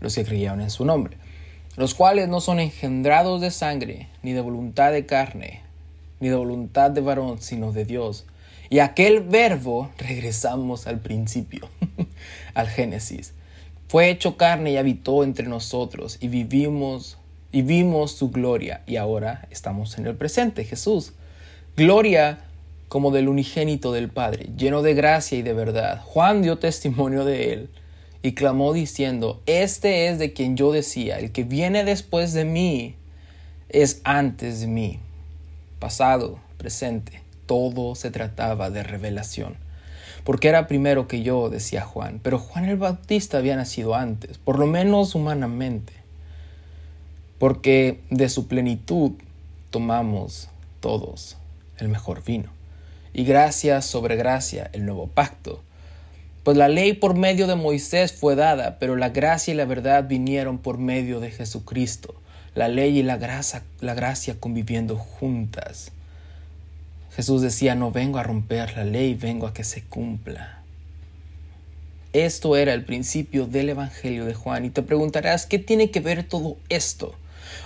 los 0.00 0.14
que 0.14 0.24
creyeron 0.24 0.62
en 0.62 0.70
su 0.70 0.86
nombre, 0.86 1.18
los 1.76 1.94
cuales 1.94 2.26
no 2.26 2.40
son 2.40 2.58
engendrados 2.58 3.42
de 3.42 3.50
sangre, 3.50 4.08
ni 4.22 4.32
de 4.32 4.40
voluntad 4.40 4.92
de 4.92 5.04
carne, 5.04 5.60
ni 6.20 6.30
de 6.30 6.36
voluntad 6.36 6.90
de 6.90 7.02
varón, 7.02 7.42
sino 7.42 7.70
de 7.70 7.84
Dios. 7.84 8.24
Y 8.70 8.80
aquel 8.80 9.20
verbo, 9.20 9.90
regresamos 9.98 10.86
al 10.86 11.00
principio, 11.00 11.68
al 12.54 12.68
Génesis, 12.68 13.32
fue 13.88 14.10
hecho 14.10 14.36
carne 14.36 14.72
y 14.72 14.76
habitó 14.76 15.24
entre 15.24 15.46
nosotros 15.46 16.18
y 16.20 16.28
vivimos 16.28 17.16
y 17.50 17.62
vimos 17.62 18.12
su 18.12 18.30
gloria 18.30 18.82
y 18.86 18.96
ahora 18.96 19.48
estamos 19.50 19.96
en 19.96 20.06
el 20.06 20.14
presente, 20.14 20.64
Jesús. 20.64 21.14
Gloria 21.76 22.40
como 22.88 23.10
del 23.10 23.28
unigénito 23.28 23.92
del 23.92 24.08
Padre, 24.08 24.50
lleno 24.56 24.82
de 24.82 24.94
gracia 24.94 25.38
y 25.38 25.42
de 25.42 25.52
verdad. 25.52 26.02
Juan 26.04 26.42
dio 26.42 26.58
testimonio 26.58 27.24
de 27.24 27.52
él 27.52 27.70
y 28.22 28.32
clamó 28.32 28.72
diciendo, 28.72 29.42
Este 29.46 30.08
es 30.08 30.18
de 30.18 30.32
quien 30.32 30.56
yo 30.56 30.72
decía, 30.72 31.18
el 31.18 31.32
que 31.32 31.44
viene 31.44 31.84
después 31.84 32.32
de 32.32 32.44
mí 32.44 32.96
es 33.68 34.00
antes 34.04 34.60
de 34.60 34.66
mí. 34.66 35.00
Pasado, 35.78 36.40
presente, 36.56 37.22
todo 37.48 37.96
se 37.96 38.12
trataba 38.12 38.70
de 38.70 38.84
revelación. 38.84 39.56
Porque 40.22 40.48
era 40.48 40.68
primero 40.68 41.08
que 41.08 41.22
yo, 41.22 41.48
decía 41.48 41.80
Juan, 41.80 42.20
pero 42.22 42.38
Juan 42.38 42.66
el 42.66 42.76
Bautista 42.76 43.38
había 43.38 43.56
nacido 43.56 43.94
antes, 43.94 44.36
por 44.38 44.58
lo 44.58 44.66
menos 44.66 45.16
humanamente. 45.16 45.94
Porque 47.38 48.00
de 48.10 48.28
su 48.28 48.46
plenitud 48.46 49.12
tomamos 49.70 50.48
todos 50.80 51.38
el 51.78 51.88
mejor 51.88 52.22
vino 52.22 52.50
y 53.14 53.24
gracia 53.24 53.80
sobre 53.80 54.16
gracia 54.16 54.70
el 54.74 54.84
nuevo 54.84 55.06
pacto. 55.06 55.62
Pues 56.44 56.56
la 56.56 56.68
ley 56.68 56.92
por 56.92 57.14
medio 57.14 57.46
de 57.46 57.56
Moisés 57.56 58.12
fue 58.12 58.36
dada, 58.36 58.78
pero 58.78 58.96
la 58.96 59.08
gracia 59.08 59.54
y 59.54 59.56
la 59.56 59.64
verdad 59.64 60.06
vinieron 60.06 60.58
por 60.58 60.78
medio 60.78 61.20
de 61.20 61.30
Jesucristo. 61.30 62.14
La 62.54 62.68
ley 62.68 62.98
y 62.98 63.02
la 63.02 63.16
gracia, 63.16 63.62
la 63.80 63.94
gracia 63.94 64.36
conviviendo 64.38 64.96
juntas. 64.96 65.92
Jesús 67.18 67.42
decía, 67.42 67.74
no 67.74 67.92
vengo 67.92 68.16
a 68.16 68.22
romper 68.22 68.74
la 68.74 68.84
ley, 68.84 69.12
vengo 69.12 69.46
a 69.46 69.52
que 69.52 69.64
se 69.64 69.82
cumpla. 69.82 70.62
Esto 72.14 72.56
era 72.56 72.72
el 72.72 72.86
principio 72.86 73.46
del 73.46 73.68
Evangelio 73.68 74.24
de 74.24 74.32
Juan 74.32 74.64
y 74.64 74.70
te 74.70 74.80
preguntarás, 74.80 75.44
¿qué 75.44 75.58
tiene 75.58 75.90
que 75.90 76.00
ver 76.00 76.24
todo 76.24 76.56
esto? 76.70 77.14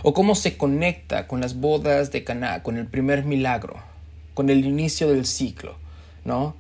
¿O 0.03 0.13
cómo 0.13 0.35
se 0.35 0.57
conecta 0.57 1.29
con 1.29 1.41
las 1.41 1.61
bodas 1.61 2.11
de 2.11 2.25
Caná, 2.25 2.65
con 2.65 2.77
el 2.77 2.89
primer 2.89 3.25
milagro? 3.25 3.93
con 4.35 4.51
el 4.51 4.65
inicio 4.65 5.09
del 5.09 5.27
ciclo, 5.27 5.77
¿no? 6.25 6.55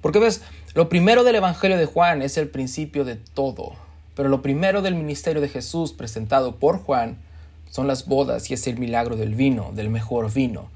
Porque 0.00 0.18
ves, 0.18 0.42
lo 0.74 0.88
primero 0.88 1.24
del 1.24 1.36
Evangelio 1.36 1.76
de 1.76 1.86
Juan 1.86 2.22
es 2.22 2.38
el 2.38 2.48
principio 2.48 3.04
de 3.04 3.16
todo, 3.16 3.72
pero 4.14 4.28
lo 4.28 4.42
primero 4.42 4.82
del 4.82 4.94
ministerio 4.94 5.40
de 5.40 5.48
Jesús 5.48 5.92
presentado 5.92 6.56
por 6.56 6.78
Juan 6.78 7.18
son 7.70 7.86
las 7.86 8.06
bodas 8.06 8.50
y 8.50 8.54
es 8.54 8.66
el 8.66 8.78
milagro 8.78 9.16
del 9.16 9.34
vino, 9.34 9.72
del 9.74 9.90
mejor 9.90 10.32
vino. 10.32 10.70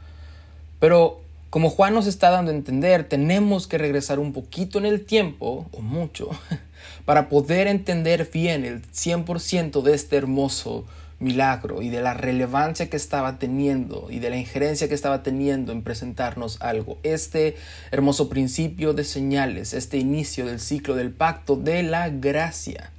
Pero 0.79 1.21
como 1.53 1.69
Juan 1.69 1.93
nos 1.93 2.07
está 2.07 2.31
dando 2.31 2.51
a 2.51 2.55
entender, 2.55 3.07
tenemos 3.07 3.67
que 3.67 3.77
regresar 3.77 4.19
un 4.19 4.33
poquito 4.33 4.79
en 4.79 4.87
el 4.87 5.05
tiempo, 5.05 5.67
o 5.71 5.83
mucho, 5.83 6.31
para 7.05 7.29
poder 7.29 7.67
entender 7.67 8.31
bien 8.33 8.65
el 8.65 8.81
100% 8.81 9.83
de 9.83 9.93
este 9.93 10.17
hermoso 10.17 10.87
milagro 11.19 11.83
y 11.83 11.91
de 11.91 12.01
la 12.01 12.15
relevancia 12.15 12.89
que 12.89 12.97
estaba 12.97 13.39
teniendo 13.39 14.07
y 14.09 14.19
de 14.19 14.31
la 14.31 14.39
injerencia 14.39 14.89
que 14.89 14.95
estaba 14.95 15.23
teniendo 15.23 15.73
en 15.73 15.83
presentarnos 15.83 16.57
algo. 16.63 16.97
Este 17.03 17.57
hermoso 17.91 18.31
principio 18.31 18.95
de 18.95 19.05
señales, 19.05 19.75
este 19.75 19.99
inicio 19.99 20.47
del 20.47 20.59
ciclo 20.59 20.95
del 20.95 21.11
pacto 21.11 21.57
de 21.57 21.83
la 21.83 22.09
gracia. 22.09 22.93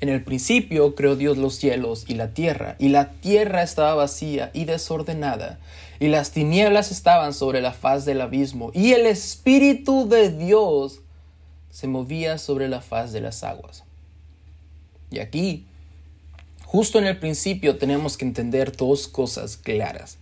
En 0.00 0.08
el 0.08 0.24
principio 0.24 0.94
creó 0.94 1.14
Dios 1.14 1.36
los 1.36 1.56
cielos 1.56 2.06
y 2.08 2.14
la 2.14 2.28
tierra, 2.28 2.76
y 2.78 2.88
la 2.88 3.10
tierra 3.10 3.62
estaba 3.62 3.94
vacía 3.94 4.50
y 4.54 4.64
desordenada, 4.64 5.58
y 6.00 6.08
las 6.08 6.32
tinieblas 6.32 6.90
estaban 6.90 7.34
sobre 7.34 7.60
la 7.60 7.72
faz 7.72 8.04
del 8.04 8.20
abismo, 8.20 8.70
y 8.74 8.92
el 8.92 9.06
Espíritu 9.06 10.08
de 10.08 10.30
Dios 10.30 11.00
se 11.70 11.86
movía 11.86 12.38
sobre 12.38 12.68
la 12.68 12.80
faz 12.80 13.12
de 13.12 13.20
las 13.20 13.42
aguas. 13.44 13.84
Y 15.10 15.18
aquí 15.20 15.66
Justo 16.74 16.98
en 16.98 17.06
el 17.06 17.20
principio 17.20 17.78
tenemos 17.78 18.16
que 18.16 18.24
entender 18.24 18.76
dos 18.76 19.06
cosas 19.06 19.56
claras. 19.56 20.18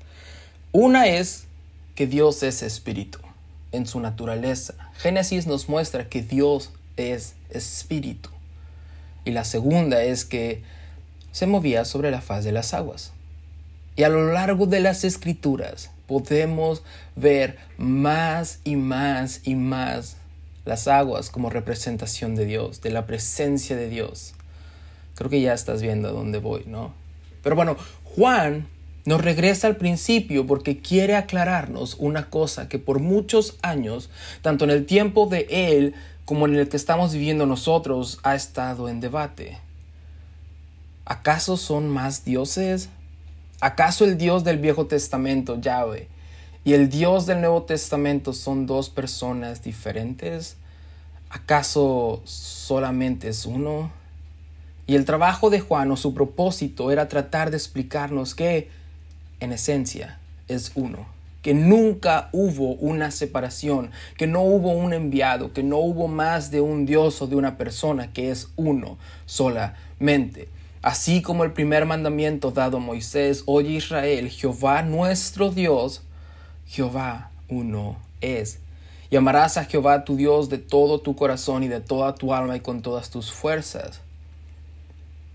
Una 0.70 1.06
es 1.06 1.44
que 1.94 2.06
Dios 2.06 2.42
es 2.42 2.62
espíritu 2.62 3.20
en 3.72 3.86
su 3.86 4.00
naturaleza. 4.00 4.74
Génesis 4.98 5.46
nos 5.46 5.70
muestra 5.70 6.10
que 6.10 6.20
Dios 6.20 6.70
es 6.98 7.36
espíritu. 7.48 8.28
Y 9.24 9.30
la 9.30 9.44
segunda 9.44 10.02
es 10.02 10.26
que 10.26 10.62
se 11.30 11.46
movía 11.46 11.86
sobre 11.86 12.10
la 12.10 12.20
faz 12.20 12.44
de 12.44 12.52
las 12.52 12.74
aguas. 12.74 13.11
Y 13.96 14.04
a 14.04 14.08
lo 14.08 14.32
largo 14.32 14.66
de 14.66 14.80
las 14.80 15.04
escrituras 15.04 15.90
podemos 16.06 16.82
ver 17.16 17.58
más 17.78 18.60
y 18.64 18.76
más 18.76 19.40
y 19.44 19.54
más 19.54 20.16
las 20.64 20.88
aguas 20.88 21.30
como 21.30 21.50
representación 21.50 22.34
de 22.34 22.46
Dios, 22.46 22.80
de 22.80 22.90
la 22.90 23.06
presencia 23.06 23.76
de 23.76 23.88
Dios. 23.88 24.34
Creo 25.14 25.28
que 25.28 25.40
ya 25.40 25.52
estás 25.52 25.82
viendo 25.82 26.08
a 26.08 26.12
dónde 26.12 26.38
voy, 26.38 26.64
¿no? 26.66 26.94
Pero 27.42 27.56
bueno, 27.56 27.76
Juan 28.04 28.68
nos 29.04 29.20
regresa 29.20 29.66
al 29.66 29.76
principio 29.76 30.46
porque 30.46 30.78
quiere 30.78 31.16
aclararnos 31.16 31.96
una 31.98 32.30
cosa 32.30 32.68
que 32.68 32.78
por 32.78 33.00
muchos 33.00 33.58
años, 33.62 34.10
tanto 34.42 34.64
en 34.64 34.70
el 34.70 34.86
tiempo 34.86 35.26
de 35.26 35.46
él 35.50 35.94
como 36.24 36.46
en 36.46 36.54
el 36.54 36.68
que 36.68 36.76
estamos 36.76 37.12
viviendo 37.12 37.46
nosotros, 37.46 38.20
ha 38.22 38.34
estado 38.34 38.88
en 38.88 39.00
debate. 39.00 39.58
¿Acaso 41.04 41.56
son 41.56 41.88
más 41.88 42.24
dioses? 42.24 42.90
¿Acaso 43.62 44.04
el 44.04 44.18
Dios 44.18 44.42
del 44.42 44.58
Viejo 44.58 44.86
Testamento, 44.88 45.60
Yahweh, 45.60 46.08
y 46.64 46.72
el 46.72 46.88
Dios 46.88 47.26
del 47.26 47.40
Nuevo 47.40 47.62
Testamento 47.62 48.32
son 48.32 48.66
dos 48.66 48.90
personas 48.90 49.62
diferentes? 49.62 50.56
¿Acaso 51.30 52.22
solamente 52.24 53.28
es 53.28 53.46
uno? 53.46 53.92
Y 54.88 54.96
el 54.96 55.04
trabajo 55.04 55.48
de 55.48 55.60
Juan 55.60 55.92
o 55.92 55.96
su 55.96 56.12
propósito 56.12 56.90
era 56.90 57.06
tratar 57.06 57.52
de 57.52 57.56
explicarnos 57.56 58.34
que, 58.34 58.68
en 59.38 59.52
esencia, 59.52 60.18
es 60.48 60.72
uno, 60.74 61.06
que 61.40 61.54
nunca 61.54 62.30
hubo 62.32 62.74
una 62.74 63.12
separación, 63.12 63.92
que 64.16 64.26
no 64.26 64.42
hubo 64.42 64.72
un 64.72 64.92
enviado, 64.92 65.52
que 65.52 65.62
no 65.62 65.78
hubo 65.78 66.08
más 66.08 66.50
de 66.50 66.60
un 66.60 66.84
Dios 66.84 67.22
o 67.22 67.28
de 67.28 67.36
una 67.36 67.56
persona, 67.58 68.12
que 68.12 68.32
es 68.32 68.48
uno 68.56 68.98
solamente. 69.24 70.48
Así 70.82 71.22
como 71.22 71.44
el 71.44 71.52
primer 71.52 71.86
mandamiento 71.86 72.50
dado 72.50 72.78
a 72.78 72.80
Moisés, 72.80 73.44
oye 73.46 73.70
Israel, 73.70 74.28
Jehová 74.28 74.82
nuestro 74.82 75.52
Dios, 75.52 76.02
Jehová 76.66 77.30
uno 77.48 77.96
es. 78.20 78.58
Y 79.08 79.14
amarás 79.14 79.58
a 79.58 79.64
Jehová 79.64 80.04
tu 80.04 80.16
Dios 80.16 80.48
de 80.48 80.58
todo 80.58 81.00
tu 81.00 81.14
corazón 81.14 81.62
y 81.62 81.68
de 81.68 81.80
toda 81.80 82.16
tu 82.16 82.34
alma 82.34 82.56
y 82.56 82.60
con 82.60 82.82
todas 82.82 83.10
tus 83.10 83.30
fuerzas. 83.30 84.00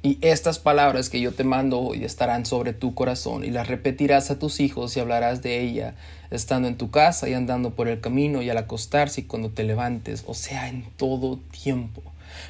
Y 0.03 0.17
estas 0.21 0.59
palabras 0.59 1.09
que 1.09 1.21
yo 1.21 1.31
te 1.31 1.45
mando 1.45 1.79
hoy 1.79 2.03
estarán 2.03 2.45
sobre 2.45 2.73
tu 2.73 2.93
corazón 2.93 3.45
y 3.45 3.49
las 3.49 3.67
repetirás 3.67 4.29
a 4.31 4.39
tus 4.39 4.59
hijos 4.59 4.97
y 4.97 4.99
hablarás 4.99 5.41
de 5.41 5.61
ella 5.61 5.95
estando 6.29 6.67
en 6.67 6.77
tu 6.77 6.91
casa 6.91 7.29
y 7.29 7.33
andando 7.33 7.71
por 7.71 7.87
el 7.87 8.01
camino 8.01 8.41
y 8.41 8.49
al 8.49 8.57
acostarse 8.57 9.21
y 9.21 9.23
cuando 9.23 9.49
te 9.49 9.63
levantes, 9.63 10.23
o 10.27 10.33
sea, 10.33 10.67
en 10.67 10.83
todo 10.97 11.39
tiempo. 11.51 12.01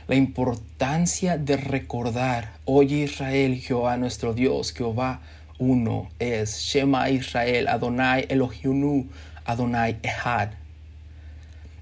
La 0.07 0.15
importancia 0.15 1.37
de 1.37 1.57
recordar, 1.57 2.53
oye 2.65 3.03
Israel, 3.03 3.57
Jehová 3.59 3.97
nuestro 3.97 4.33
Dios, 4.33 4.73
Jehová 4.73 5.21
uno 5.59 6.09
es, 6.19 6.59
Shema 6.59 7.09
Israel, 7.09 7.67
Adonai 7.67 8.25
Elohim, 8.29 9.09
Adonai 9.45 9.97
Ehad. 10.03 10.49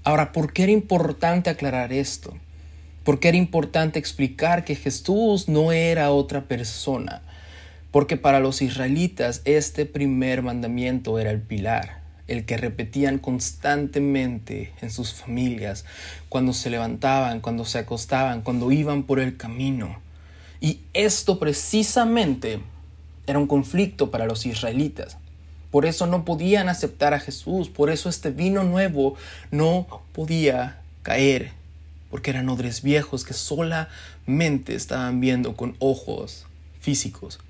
Ahora, 0.04 0.32
¿por 0.32 0.52
qué 0.52 0.64
era 0.64 0.72
importante 0.72 1.50
aclarar 1.50 1.92
esto? 1.92 2.34
porque 3.06 3.28
era 3.28 3.36
importante 3.36 4.00
explicar 4.00 4.64
que 4.64 4.74
Jesús 4.74 5.48
no 5.48 5.70
era 5.70 6.10
otra 6.10 6.42
persona, 6.48 7.22
Porque 7.92 8.16
para 8.16 8.40
los 8.40 8.62
israelitas 8.62 9.42
este 9.44 9.86
primer 9.86 10.42
mandamiento 10.42 11.20
era 11.20 11.30
el 11.30 11.40
pilar, 11.40 12.00
el 12.28 12.44
que 12.44 12.56
repetían 12.56 13.18
constantemente 13.18 14.72
en 14.80 14.90
sus 14.90 15.14
familias, 15.14 15.84
cuando 16.28 16.52
se 16.52 16.70
levantaban, 16.70 17.40
cuando 17.40 17.64
se 17.64 17.78
acostaban, 17.78 18.42
cuando 18.42 18.72
iban 18.72 19.04
por 19.04 19.20
el 19.20 19.36
camino. 19.36 20.00
Y 20.60 20.80
esto 20.92 21.38
precisamente 21.38 22.60
era 23.26 23.38
un 23.38 23.46
conflicto 23.46 24.10
para 24.10 24.26
los 24.26 24.46
israelitas. 24.46 25.18
Por 25.70 25.84
eso 25.84 26.06
no 26.06 26.24
podían 26.24 26.68
aceptar 26.68 27.12
a 27.12 27.20
Jesús, 27.20 27.68
por 27.68 27.90
eso 27.90 28.08
este 28.08 28.30
vino 28.30 28.64
nuevo 28.64 29.14
no 29.50 29.86
podía 30.12 30.80
caer, 31.02 31.52
porque 32.10 32.30
eran 32.30 32.48
odres 32.48 32.82
viejos 32.82 33.24
que 33.24 33.34
solamente 33.34 34.74
estaban 34.74 35.20
viendo 35.20 35.56
con 35.56 35.76
ojos 35.78 36.46
físicos, 36.80 37.40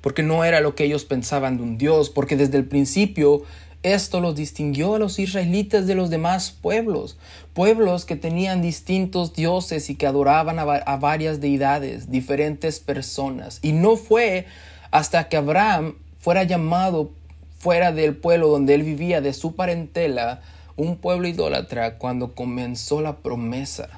porque 0.00 0.22
no 0.22 0.44
era 0.44 0.60
lo 0.60 0.74
que 0.74 0.84
ellos 0.84 1.04
pensaban 1.04 1.58
de 1.58 1.62
un 1.62 1.78
Dios, 1.78 2.10
porque 2.10 2.36
desde 2.36 2.56
el 2.56 2.64
principio 2.64 3.44
esto 3.82 4.20
los 4.20 4.34
distinguió 4.34 4.94
a 4.94 4.98
los 4.98 5.18
israelitas 5.18 5.86
de 5.86 5.94
los 5.94 6.10
demás 6.10 6.50
pueblos, 6.50 7.16
pueblos 7.54 8.04
que 8.04 8.16
tenían 8.16 8.62
distintos 8.62 9.32
dioses 9.34 9.90
y 9.90 9.94
que 9.94 10.06
adoraban 10.06 10.58
a, 10.58 10.96
varias 10.96 11.40
deidades, 11.40 12.10
diferentes 12.10 12.80
personas. 12.80 13.60
Y 13.62 13.72
no 13.72 13.96
fue 13.96 14.46
hasta 14.90 15.28
que 15.28 15.36
Abraham 15.36 15.94
fuera 16.18 16.42
llamado 16.42 17.10
fuera 17.58 17.92
del 17.92 18.16
pueblo 18.16 18.48
donde 18.48 18.74
él 18.74 18.82
vivía, 18.82 19.20
de 19.20 19.32
su 19.32 19.54
parentela, 19.54 20.40
un 20.76 20.96
pueblo 20.96 21.26
idólatra, 21.26 21.98
cuando 21.98 22.34
comenzó 22.34 23.00
la 23.00 23.16
promesa 23.16 23.88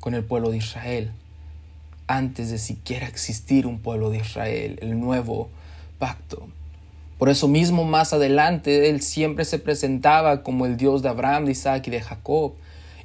con 0.00 0.14
el 0.14 0.24
pueblo 0.24 0.50
de 0.50 0.56
Israel, 0.56 1.12
antes 2.08 2.50
de 2.50 2.58
siquiera 2.58 3.06
existir 3.06 3.66
un 3.66 3.78
pueblo 3.78 4.10
de 4.10 4.18
Israel, 4.18 4.78
el 4.82 4.98
nuevo 4.98 5.48
pacto. 5.98 6.48
Por 7.22 7.28
eso 7.28 7.46
mismo 7.46 7.84
más 7.84 8.12
adelante 8.12 8.90
él 8.90 9.00
siempre 9.00 9.44
se 9.44 9.60
presentaba 9.60 10.42
como 10.42 10.66
el 10.66 10.76
Dios 10.76 11.02
de 11.02 11.08
Abraham, 11.08 11.44
de 11.44 11.52
Isaac 11.52 11.86
y 11.86 11.90
de 11.92 12.00
Jacob. 12.00 12.54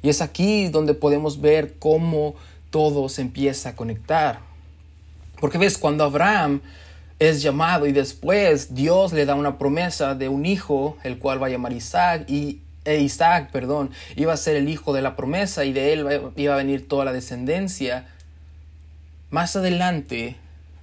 Y 0.02 0.08
es 0.08 0.20
aquí 0.22 0.66
donde 0.70 0.92
podemos 0.94 1.40
ver 1.40 1.74
cómo 1.78 2.34
todo 2.70 3.08
se 3.08 3.22
empieza 3.22 3.68
a 3.68 3.76
conectar. 3.76 4.40
Porque 5.40 5.56
ves, 5.56 5.78
cuando 5.78 6.02
Abraham 6.02 6.62
es 7.20 7.42
llamado 7.42 7.86
y 7.86 7.92
después 7.92 8.74
Dios 8.74 9.12
le 9.12 9.24
da 9.24 9.36
una 9.36 9.56
promesa 9.56 10.16
de 10.16 10.28
un 10.28 10.46
hijo, 10.46 10.96
el 11.04 11.20
cual 11.20 11.40
va 11.40 11.46
a 11.46 11.50
llamar 11.50 11.72
Isaac, 11.72 12.28
y 12.28 12.58
e 12.84 12.98
Isaac, 12.98 13.52
perdón, 13.52 13.92
iba 14.16 14.32
a 14.32 14.36
ser 14.36 14.56
el 14.56 14.68
hijo 14.68 14.92
de 14.92 15.02
la 15.02 15.14
promesa 15.14 15.64
y 15.64 15.72
de 15.72 15.92
él 15.92 16.32
iba 16.34 16.54
a 16.54 16.56
venir 16.56 16.88
toda 16.88 17.04
la 17.04 17.12
descendencia. 17.12 18.08
Más 19.30 19.54
adelante 19.54 20.34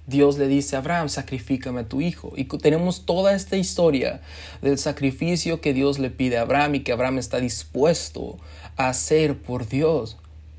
Dios 0.06 0.38
le 0.38 0.46
dice 0.46 0.76
a 0.76 0.78
Abraham, 0.78 1.08
sacrifícame 1.08 1.80
a 1.80 1.88
tu 1.88 2.00
hijo. 2.00 2.32
Y 2.36 2.44
tenemos 2.44 3.06
toda 3.06 3.34
esta 3.34 3.56
historia 3.56 4.20
del 4.62 4.78
sacrificio 4.78 5.60
que 5.60 5.74
Dios 5.74 5.98
le 5.98 6.10
pide 6.10 6.38
a 6.38 6.42
Abraham 6.42 6.76
y 6.76 6.80
que 6.80 6.92
Abraham 6.92 7.18
está 7.18 7.40
dispuesto 7.40 8.38
a 8.76 8.88
hacer 8.88 9.36
por 9.36 9.68
Dios. 9.68 10.16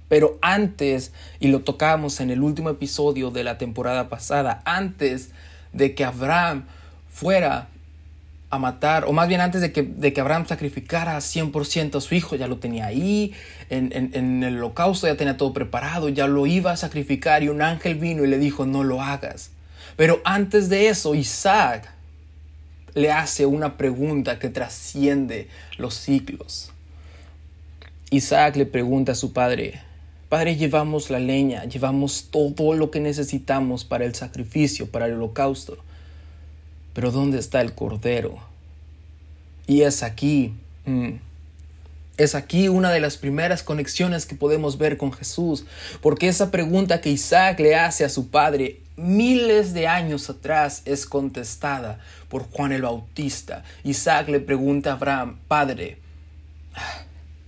Pero 0.10 0.38
antes, 0.42 1.12
y 1.40 1.48
lo 1.48 1.62
tocamos 1.62 2.20
en 2.20 2.30
el 2.30 2.42
último 2.42 2.70
episodio 2.70 3.32
de 3.32 3.44
la 3.44 3.58
temporada 3.58 4.10
pasada, 4.10 4.62
antes 4.66 5.32
de 5.74 5.96
que 5.96 6.04
Abraham 6.04 6.66
fuera 7.10 7.70
a 8.50 8.60
matar, 8.60 9.06
o 9.06 9.12
más 9.12 9.28
bien 9.28 9.42
antes 9.42 9.60
de 9.60 9.74
que, 9.74 9.84
de 9.84 10.14
que 10.14 10.22
Abraham 10.22 10.46
sacrificara 10.48 11.18
100% 11.18 11.98
a 11.98 12.02
su 12.02 12.16
hijo, 12.16 12.36
ya 12.36 12.48
lo 12.48 12.58
tenía 12.58 12.86
ahí, 12.86 13.34
en, 13.70 13.92
en, 13.92 14.44
el 14.44 14.58
holocausto 14.58 15.08
ya 15.08 15.18
tenía 15.18 15.36
todo 15.36 15.52
preparado, 15.52 16.08
ya 16.08 16.28
lo 16.28 16.48
iba 16.48 16.72
a 16.72 16.78
sacrificar 16.78 17.44
y 17.44 17.50
un 17.50 17.62
ángel 17.62 17.96
vino 17.96 18.24
y 18.24 18.28
le 18.28 18.38
dijo, 18.38 18.66
no 18.66 18.84
lo 18.84 19.02
hagas. 19.02 19.52
Pero 19.98 20.22
antes 20.24 20.70
de 20.70 20.88
eso, 20.88 21.14
Isaac 21.14 21.92
le 22.94 23.12
hace 23.12 23.46
una 23.46 23.78
pregunta 23.78 24.40
que 24.40 24.50
trasciende 24.50 25.50
los 25.78 25.96
siglos. 25.96 26.72
Isaac 28.10 28.56
le 28.56 28.66
pregunta 28.66 29.12
a 29.12 29.16
su 29.16 29.34
padre, 29.34 29.82
Padre, 30.30 30.58
llevamos 30.58 31.10
la 31.10 31.20
leña, 31.20 31.64
llevamos 31.66 32.28
todo 32.32 32.74
lo 32.74 32.92
que 32.92 33.00
necesitamos 33.00 33.86
para 33.86 34.04
el 34.04 34.14
sacrificio, 34.14 34.92
para 34.92 35.06
el 35.06 35.14
holocausto 35.14 35.78
pero 36.98 37.12
¿dónde 37.12 37.38
está 37.38 37.62
el 37.62 37.76
Cordero? 37.76 38.40
Y 39.68 39.84
es 39.84 40.02
aquí, 40.02 40.56
mm, 40.86 41.12
es 42.18 42.34
aquí 42.34 42.70
una 42.70 42.90
de 42.90 43.00
las 43.00 43.18
primeras 43.18 43.62
conexiones 43.62 44.26
que 44.26 44.34
podemos 44.34 44.80
ver 44.80 44.98
con 44.98 45.14
Jesús, 45.14 45.68
porque 46.02 46.28
esa 46.28 46.50
pregunta 46.50 47.00
que 47.00 47.12
Isaac 47.12 47.60
le 47.60 47.76
hace 47.76 48.04
a 48.04 48.10
su 48.10 48.32
padre 48.32 48.82
miles 48.96 49.76
de 49.76 49.86
años 49.88 50.28
atrás 50.32 50.82
es 50.86 51.06
contestada 51.06 52.00
por 52.30 52.50
Juan 52.50 52.72
el 52.72 52.82
Bautista. 52.82 53.64
Isaac 53.84 54.30
le 54.30 54.40
pregunta 54.40 54.90
a 54.90 54.94
Abraham, 54.94 55.38
Padre, 55.48 56.00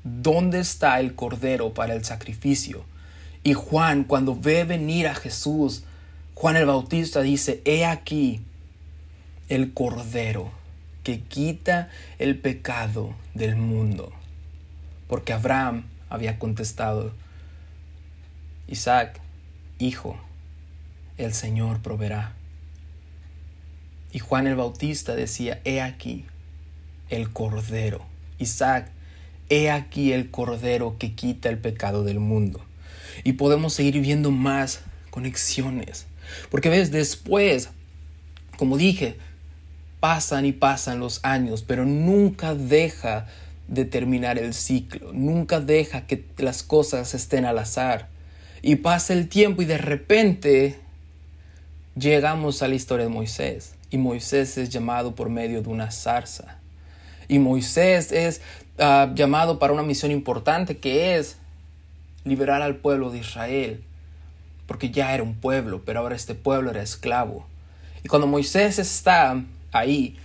¿dónde 0.03 0.59
está 0.59 0.99
el 0.99 1.15
Cordero 1.15 1.73
para 1.73 1.95
el 1.95 2.05
sacrificio? 2.05 2.85
Y 3.41 3.55
Juan, 3.55 4.03
cuando 4.03 4.35
ve 4.39 4.63
venir 4.63 5.07
a 5.07 5.15
Jesús, 5.15 5.85
Juan 6.35 6.55
el 6.55 6.67
Bautista 6.67 7.21
dice, 7.21 7.63
He 7.65 7.83
aquí 7.83 8.41
el 9.49 9.73
Cordero 9.73 10.51
que 11.03 11.21
quita 11.21 11.89
el 12.19 12.37
pecado 12.37 13.15
del 13.33 13.55
mundo. 13.55 14.11
Porque 15.07 15.33
Abraham 15.33 15.85
había 16.09 16.37
contestado, 16.39 17.13
Isaac, 18.67 19.19
hijo, 19.79 20.19
el 21.17 21.33
Señor 21.33 21.81
proveerá. 21.81 22.33
Y 24.11 24.19
Juan 24.19 24.47
el 24.47 24.55
Bautista 24.55 25.15
decía, 25.15 25.61
he 25.65 25.81
aquí 25.81 26.25
el 27.09 27.31
Cordero. 27.31 28.05
Isaac, 28.37 28.89
he 29.49 29.71
aquí 29.71 30.13
el 30.13 30.29
Cordero 30.29 30.97
que 30.97 31.13
quita 31.13 31.49
el 31.49 31.57
pecado 31.57 32.03
del 32.03 32.19
mundo. 32.19 32.63
Y 33.23 33.33
podemos 33.33 33.73
seguir 33.73 33.99
viendo 33.99 34.31
más 34.31 34.81
conexiones. 35.09 36.05
Porque 36.51 36.69
ves, 36.69 36.91
después, 36.91 37.69
como 38.57 38.77
dije, 38.77 39.17
pasan 39.99 40.45
y 40.45 40.51
pasan 40.51 40.99
los 40.99 41.19
años, 41.23 41.63
pero 41.63 41.85
nunca 41.85 42.55
deja 42.55 43.27
de 43.67 43.85
terminar 43.85 44.39
el 44.39 44.53
ciclo, 44.53 45.13
nunca 45.13 45.59
deja 45.59 46.07
que 46.07 46.25
las 46.37 46.63
cosas 46.63 47.13
estén 47.13 47.45
al 47.45 47.59
azar. 47.59 48.07
Y 48.61 48.77
pasa 48.77 49.13
el 49.13 49.29
tiempo 49.29 49.61
y 49.61 49.65
de 49.65 49.77
repente 49.77 50.79
llegamos 51.95 52.61
a 52.61 52.67
la 52.67 52.75
historia 52.75 53.05
de 53.05 53.11
Moisés. 53.11 53.75
Y 53.89 53.97
Moisés 53.97 54.57
es 54.57 54.69
llamado 54.69 55.15
por 55.15 55.29
medio 55.29 55.61
de 55.61 55.69
una 55.69 55.91
zarza. 55.91 56.57
Y 57.27 57.39
Moisés 57.39 58.11
es 58.11 58.41
ah, 58.79 59.11
llamado 59.13 59.59
para 59.59 59.73
una 59.73 59.83
misión 59.83 60.11
importante 60.11 60.77
que 60.77 61.15
es 61.15 61.37
liberar 62.23 62.61
al 62.61 62.75
pueblo 62.75 63.11
de 63.11 63.19
Israel. 63.19 63.83
Porque 64.67 64.91
ya 64.91 65.13
era 65.13 65.23
un 65.23 65.35
pueblo, 65.35 65.83
pero 65.85 65.99
ahora 65.99 66.15
este 66.15 66.35
pueblo 66.35 66.71
era 66.71 66.81
esclavo. 66.81 67.45
Y 68.03 68.07
cuando 68.07 68.27
Moisés 68.27 68.77
está 68.79 69.41
ahí, 69.71 70.17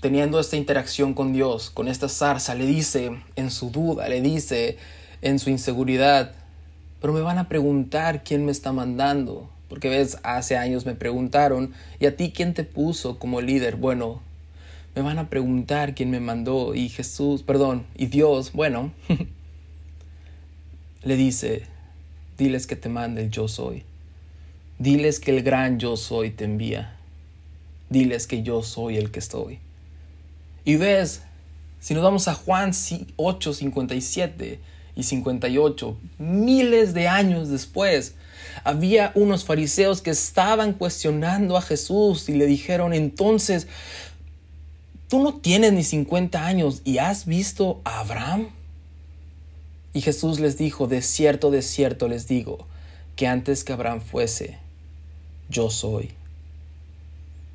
teniendo 0.00 0.40
esta 0.40 0.56
interacción 0.56 1.14
con 1.14 1.32
Dios, 1.32 1.70
con 1.70 1.88
esta 1.88 2.08
zarza, 2.08 2.54
le 2.54 2.66
dice 2.66 3.12
en 3.36 3.50
su 3.50 3.70
duda, 3.70 4.08
le 4.08 4.20
dice 4.20 4.78
en 5.22 5.38
su 5.38 5.50
inseguridad, 5.50 6.32
pero 7.00 7.12
me 7.12 7.20
van 7.20 7.38
a 7.38 7.48
preguntar 7.48 8.24
quién 8.24 8.44
me 8.44 8.52
está 8.52 8.72
mandando. 8.72 9.48
Porque 9.68 9.88
ves, 9.88 10.18
hace 10.22 10.56
años 10.56 10.84
me 10.84 10.94
preguntaron, 10.94 11.72
¿y 11.98 12.06
a 12.06 12.16
ti 12.16 12.32
quién 12.34 12.52
te 12.52 12.62
puso 12.62 13.18
como 13.18 13.40
líder? 13.40 13.76
Bueno, 13.76 14.20
me 14.94 15.02
van 15.02 15.18
a 15.18 15.30
preguntar 15.30 15.94
quién 15.94 16.10
me 16.10 16.20
mandó. 16.20 16.74
Y 16.74 16.88
Jesús, 16.90 17.42
perdón, 17.42 17.86
y 17.96 18.06
Dios, 18.06 18.52
bueno, 18.52 18.92
le 21.04 21.16
dice, 21.16 21.62
diles 22.36 22.66
que 22.66 22.76
te 22.76 22.88
mande 22.88 23.22
el 23.22 23.30
yo 23.30 23.48
soy. 23.48 23.84
Diles 24.78 25.20
que 25.20 25.30
el 25.30 25.42
gran 25.42 25.78
yo 25.78 25.96
soy 25.96 26.30
te 26.30 26.44
envía 26.44 26.98
diles 27.92 28.26
que 28.26 28.42
yo 28.42 28.62
soy 28.62 28.96
el 28.96 29.10
que 29.10 29.18
estoy. 29.20 29.58
Y 30.64 30.76
ves, 30.76 31.22
si 31.80 31.94
nos 31.94 32.02
vamos 32.02 32.28
a 32.28 32.34
Juan 32.34 32.72
8, 33.16 33.54
57 33.54 34.60
y 34.94 35.02
58, 35.02 35.96
miles 36.18 36.94
de 36.94 37.08
años 37.08 37.48
después, 37.48 38.14
había 38.64 39.12
unos 39.14 39.44
fariseos 39.44 40.02
que 40.02 40.10
estaban 40.10 40.72
cuestionando 40.74 41.56
a 41.56 41.62
Jesús 41.62 42.28
y 42.28 42.34
le 42.34 42.46
dijeron, 42.46 42.92
entonces, 42.92 43.66
tú 45.08 45.22
no 45.22 45.34
tienes 45.34 45.72
ni 45.72 45.82
50 45.82 46.46
años 46.46 46.82
y 46.84 46.98
has 46.98 47.26
visto 47.26 47.80
a 47.84 48.00
Abraham. 48.00 48.48
Y 49.94 50.00
Jesús 50.00 50.40
les 50.40 50.56
dijo, 50.56 50.86
de 50.86 51.02
cierto, 51.02 51.50
de 51.50 51.62
cierto 51.62 52.08
les 52.08 52.28
digo, 52.28 52.66
que 53.16 53.26
antes 53.26 53.64
que 53.64 53.72
Abraham 53.72 54.00
fuese, 54.00 54.58
yo 55.50 55.68
soy. 55.68 56.12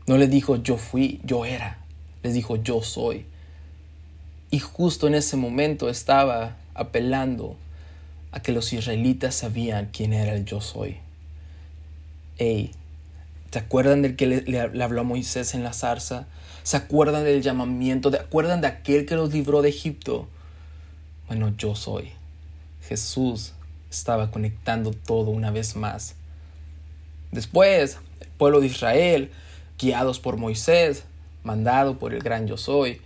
No 0.08 0.18
les 0.18 0.30
dijo 0.30 0.56
yo 0.56 0.78
fui, 0.78 1.22
yo 1.24 1.46
era. 1.46 1.78
Les 2.24 2.34
dijo 2.34 2.56
yo 2.56 2.82
soy. 2.82 3.26
Y 4.50 4.60
justo 4.60 5.08
en 5.08 5.16
ese 5.16 5.38
momento 5.38 5.90
estaba 5.90 6.58
apelando 6.74 7.58
a 8.32 8.42
que 8.42 8.54
los 8.54 8.72
israelitas 8.74 9.36
sabían 9.36 9.90
quién 9.92 10.14
era 10.14 10.34
el 10.34 10.46
yo 10.46 10.62
soy. 10.62 10.98
Hey, 12.38 12.72
¿Se 13.52 13.60
acuerdan 13.60 14.02
del 14.02 14.16
que 14.16 14.28
le, 14.28 14.42
le, 14.42 14.84
habló 14.84 15.02
a 15.02 15.04
Moisés 15.04 15.54
en 15.54 15.64
la 15.64 15.74
zarza? 15.74 16.28
¿Se 16.64 16.76
acuerdan 16.76 17.24
del 17.24 17.42
llamamiento? 17.42 18.12
¿Se 18.12 18.18
acuerdan 18.18 18.62
de 18.62 18.68
aquel 18.68 19.06
que 19.06 19.16
los 19.16 19.34
libró 19.34 19.62
de 19.62 19.70
Egipto? 19.70 20.28
Bueno, 21.28 21.54
yo 21.58 21.76
soy. 21.76 22.12
Jesús 22.88 23.54
estaba 23.90 24.32
conectando 24.32 24.92
todo 24.92 25.32
una 25.32 25.50
vez 25.52 25.76
más. 25.76 26.16
Después, 27.32 27.98
el 28.20 28.28
pueblo 28.28 28.60
de 28.60 28.68
Israel, 28.68 29.32
guiados 29.80 30.20
por 30.20 30.38
Moisés, 30.38 31.06
mandado 31.44 32.00
por 32.00 32.14
el 32.14 32.22
gran 32.22 32.48
yo 32.48 32.58
soy, 32.58 33.02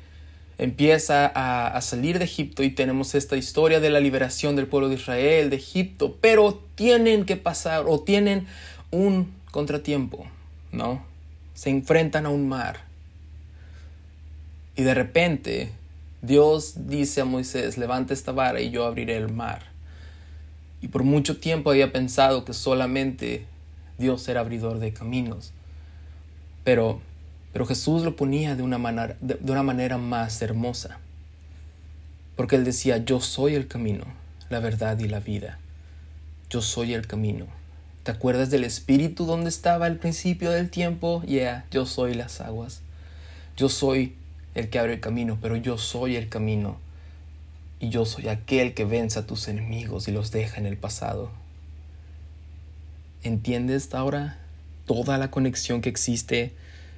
empieza 0.57 1.25
a, 1.33 1.67
a, 1.67 1.81
salir 1.81 2.19
de 2.19 2.25
Egipto 2.25 2.63
y 2.63 2.69
tenemos 2.69 3.15
esta 3.15 3.35
historia 3.35 3.79
de 3.79 3.89
la 3.89 3.99
liberación 3.99 4.55
del 4.55 4.67
pueblo 4.67 4.89
de 4.89 4.95
Israel 4.95 5.49
de 5.49 5.55
Egipto, 5.55 6.17
pero 6.21 6.63
tienen 6.75 7.25
que 7.25 7.35
pasar 7.35 7.85
o 7.87 7.99
tienen 8.01 8.47
un 8.91 9.33
contratiempo, 9.51 10.25
¿no? 10.71 11.03
Se 11.53 11.69
enfrentan 11.69 12.25
a 12.25 12.29
un 12.29 12.47
mar. 12.47 12.81
Y 14.75 14.83
de 14.83 14.93
repente 14.93 15.71
Dios 16.21 16.87
dice 16.87 17.21
a 17.21 17.25
Moisés, 17.25 17.77
levanta 17.77 18.13
esta 18.13 18.31
vara 18.31 18.61
y 18.61 18.69
yo 18.69 18.85
abriré 18.85 19.17
el 19.17 19.31
mar. 19.31 19.63
Y 20.81 20.87
por 20.87 21.03
mucho 21.03 21.39
tiempo 21.39 21.71
había 21.71 21.91
pensado 21.91 22.45
que 22.45 22.53
solamente 22.53 23.45
Dios 23.97 24.27
era 24.27 24.41
abridor 24.41 24.79
de 24.79 24.93
caminos. 24.93 25.51
Pero, 26.63 27.01
pero 27.53 27.65
Jesús 27.65 28.03
lo 28.03 28.15
ponía 28.15 28.55
de 28.55 28.63
una, 28.63 28.77
manera, 28.77 29.15
de 29.19 29.51
una 29.51 29.63
manera 29.63 29.97
más 29.97 30.41
hermosa. 30.41 30.99
Porque 32.35 32.55
él 32.55 32.63
decía, 32.63 32.97
yo 32.97 33.19
soy 33.19 33.55
el 33.55 33.67
camino, 33.67 34.05
la 34.49 34.59
verdad 34.59 34.97
y 34.99 35.07
la 35.07 35.19
vida. 35.19 35.59
Yo 36.49 36.61
soy 36.61 36.93
el 36.93 37.07
camino. 37.07 37.47
¿Te 38.03 38.11
acuerdas 38.11 38.49
del 38.49 38.63
Espíritu 38.63 39.25
donde 39.25 39.49
estaba 39.49 39.85
al 39.85 39.97
principio 39.97 40.49
del 40.51 40.69
tiempo? 40.69 41.21
Yeah, 41.23 41.65
yo 41.69 41.85
soy 41.85 42.15
las 42.15 42.41
aguas. 42.41 42.81
Yo 43.55 43.69
soy 43.69 44.15
el 44.55 44.69
que 44.69 44.79
abre 44.79 44.93
el 44.93 44.99
camino, 44.99 45.37
pero 45.41 45.55
yo 45.55 45.77
soy 45.77 46.15
el 46.15 46.27
camino. 46.27 46.77
Y 47.79 47.89
yo 47.89 48.05
soy 48.05 48.27
aquel 48.27 48.73
que 48.73 48.85
vence 48.85 49.19
a 49.19 49.27
tus 49.27 49.47
enemigos 49.47 50.07
y 50.07 50.11
los 50.11 50.31
deja 50.31 50.57
en 50.57 50.65
el 50.65 50.77
pasado. 50.77 51.31
¿Entiendes 53.23 53.93
ahora 53.93 54.40
toda 54.93 55.17
la 55.17 55.31
conexión 55.31 55.79
que 55.79 55.87
existe 55.87 56.51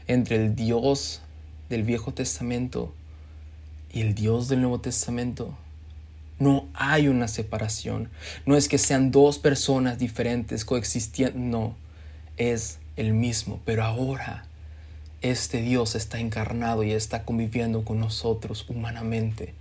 entre 0.08 0.38
el 0.38 0.56
Dios 0.56 1.22
del 1.70 1.84
Viejo 1.84 2.12
Testamento 2.12 2.92
y 3.92 4.02
el 4.02 4.16
Dios 4.16 4.48
del 4.48 4.62
Nuevo 4.62 4.80
Testamento? 4.80 5.56
No 6.40 6.66
hay 6.74 7.08
una 7.08 7.28
separación. 7.28 8.10
No 8.48 8.58
es 8.58 8.68
que 8.68 8.80
sean 8.80 9.12
dos 9.12 9.38
personas 9.38 10.00
diferentes 10.00 10.66
coexistiendo. 10.66 11.38
No, 11.38 11.76
es 12.38 12.80
el 12.96 13.14
mismo. 13.14 13.62
Pero 13.64 13.84
ahora 13.84 14.48
este 15.22 15.62
Dios 15.62 15.94
está 15.94 16.20
encarnado 16.20 16.82
y 16.82 16.94
está 16.94 17.26
conviviendo 17.26 17.86
con 17.86 18.00
nosotros 18.00 18.66
humanamente. 18.70 19.54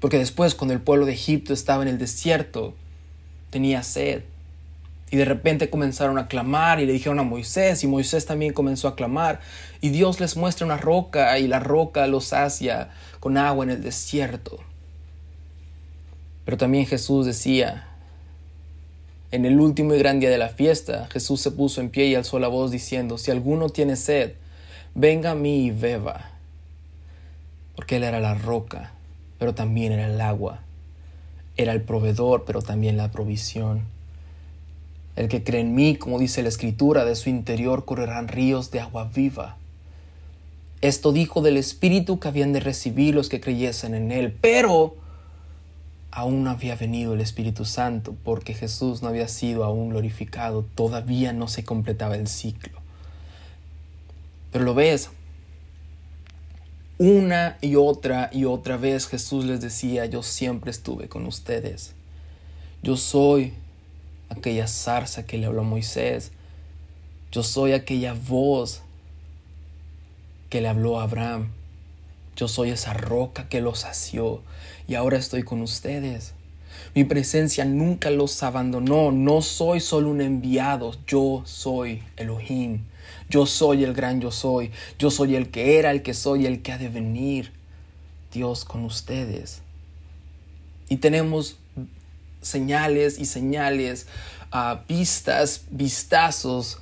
Porque 0.00 0.16
después 0.16 0.54
cuando 0.54 0.72
el 0.72 0.80
pueblo 0.80 1.04
de 1.04 1.12
Egipto 1.12 1.52
estaba 1.52 1.82
en 1.82 1.90
el 1.90 1.98
desierto, 1.98 2.74
tenía 3.50 3.82
sed. 3.82 4.22
Y 5.14 5.16
de 5.16 5.24
repente 5.24 5.70
comenzaron 5.70 6.18
a 6.18 6.26
clamar 6.26 6.80
y 6.80 6.86
le 6.86 6.92
dijeron 6.92 7.20
a 7.20 7.22
Moisés 7.22 7.84
y 7.84 7.86
Moisés 7.86 8.26
también 8.26 8.52
comenzó 8.52 8.88
a 8.88 8.96
clamar. 8.96 9.38
Y 9.80 9.90
Dios 9.90 10.18
les 10.18 10.36
muestra 10.36 10.66
una 10.66 10.76
roca 10.76 11.38
y 11.38 11.46
la 11.46 11.60
roca 11.60 12.08
los 12.08 12.24
sacia 12.24 12.90
con 13.20 13.38
agua 13.38 13.64
en 13.64 13.70
el 13.70 13.80
desierto. 13.80 14.58
Pero 16.44 16.56
también 16.56 16.86
Jesús 16.86 17.26
decía, 17.26 17.86
en 19.30 19.44
el 19.44 19.60
último 19.60 19.94
y 19.94 20.00
gran 20.00 20.18
día 20.18 20.30
de 20.30 20.38
la 20.38 20.48
fiesta, 20.48 21.06
Jesús 21.12 21.40
se 21.40 21.52
puso 21.52 21.80
en 21.80 21.90
pie 21.90 22.06
y 22.08 22.16
alzó 22.16 22.40
la 22.40 22.48
voz 22.48 22.72
diciendo, 22.72 23.16
si 23.16 23.30
alguno 23.30 23.68
tiene 23.68 23.94
sed, 23.94 24.32
venga 24.96 25.30
a 25.30 25.36
mí 25.36 25.66
y 25.66 25.70
beba. 25.70 26.32
Porque 27.76 27.98
Él 27.98 28.02
era 28.02 28.18
la 28.18 28.34
roca, 28.34 28.90
pero 29.38 29.54
también 29.54 29.92
era 29.92 30.12
el 30.12 30.20
agua. 30.20 30.62
Era 31.56 31.70
el 31.70 31.82
proveedor, 31.82 32.42
pero 32.44 32.62
también 32.62 32.96
la 32.96 33.12
provisión. 33.12 33.93
El 35.16 35.28
que 35.28 35.44
cree 35.44 35.60
en 35.60 35.74
mí, 35.74 35.96
como 35.96 36.18
dice 36.18 36.42
la 36.42 36.48
Escritura, 36.48 37.04
de 37.04 37.14
su 37.14 37.30
interior 37.30 37.84
correrán 37.84 38.28
ríos 38.28 38.70
de 38.70 38.80
agua 38.80 39.10
viva. 39.14 39.56
Esto 40.80 41.12
dijo 41.12 41.40
del 41.40 41.56
Espíritu 41.56 42.18
que 42.18 42.28
habían 42.28 42.52
de 42.52 42.60
recibir 42.60 43.14
los 43.14 43.28
que 43.28 43.40
creyesen 43.40 43.94
en 43.94 44.12
Él, 44.12 44.36
pero 44.40 44.96
aún 46.10 46.44
no 46.44 46.50
había 46.50 46.76
venido 46.76 47.14
el 47.14 47.20
Espíritu 47.20 47.64
Santo 47.64 48.14
porque 48.22 48.54
Jesús 48.54 49.02
no 49.02 49.08
había 49.08 49.28
sido 49.28 49.64
aún 49.64 49.90
glorificado, 49.90 50.64
todavía 50.74 51.32
no 51.32 51.48
se 51.48 51.64
completaba 51.64 52.16
el 52.16 52.28
ciclo. 52.28 52.80
Pero 54.52 54.64
lo 54.64 54.74
ves, 54.74 55.10
una 56.98 57.56
y 57.60 57.74
otra 57.74 58.30
y 58.32 58.44
otra 58.44 58.76
vez 58.76 59.08
Jesús 59.08 59.44
les 59.44 59.60
decía, 59.60 60.06
yo 60.06 60.22
siempre 60.22 60.70
estuve 60.70 61.08
con 61.08 61.26
ustedes. 61.26 61.94
Yo 62.82 62.96
soy 62.96 63.54
aquella 64.34 64.68
zarza 64.68 65.26
que 65.26 65.38
le 65.38 65.46
habló 65.46 65.62
a 65.62 65.64
Moisés. 65.64 66.32
Yo 67.32 67.42
soy 67.42 67.72
aquella 67.72 68.14
voz 68.14 68.82
que 70.50 70.60
le 70.60 70.68
habló 70.68 71.00
a 71.00 71.04
Abraham. 71.04 71.48
Yo 72.36 72.48
soy 72.48 72.70
esa 72.70 72.92
roca 72.92 73.48
que 73.48 73.60
los 73.60 73.80
sació 73.80 74.42
y 74.86 74.94
ahora 74.94 75.18
estoy 75.18 75.42
con 75.42 75.62
ustedes. 75.62 76.34
Mi 76.94 77.04
presencia 77.04 77.64
nunca 77.64 78.10
los 78.10 78.42
abandonó. 78.42 79.10
No 79.10 79.42
soy 79.42 79.80
solo 79.80 80.10
un 80.10 80.20
enviado. 80.20 80.94
Yo 81.06 81.42
soy 81.44 82.02
Elohim. 82.16 82.84
Yo 83.28 83.46
soy 83.46 83.84
el 83.84 83.94
gran 83.94 84.20
yo 84.20 84.30
soy. 84.30 84.70
Yo 84.98 85.10
soy 85.10 85.34
el 85.34 85.50
que 85.50 85.78
era, 85.78 85.90
el 85.90 86.02
que 86.02 86.14
soy, 86.14 86.46
el 86.46 86.62
que 86.62 86.72
ha 86.72 86.78
de 86.78 86.88
venir. 86.88 87.52
Dios 88.32 88.64
con 88.64 88.84
ustedes. 88.84 89.62
Y 90.88 90.98
tenemos 90.98 91.56
señales 92.44 93.18
y 93.18 93.24
señales, 93.26 94.06
vistas, 94.88 95.62
vistazos 95.70 96.78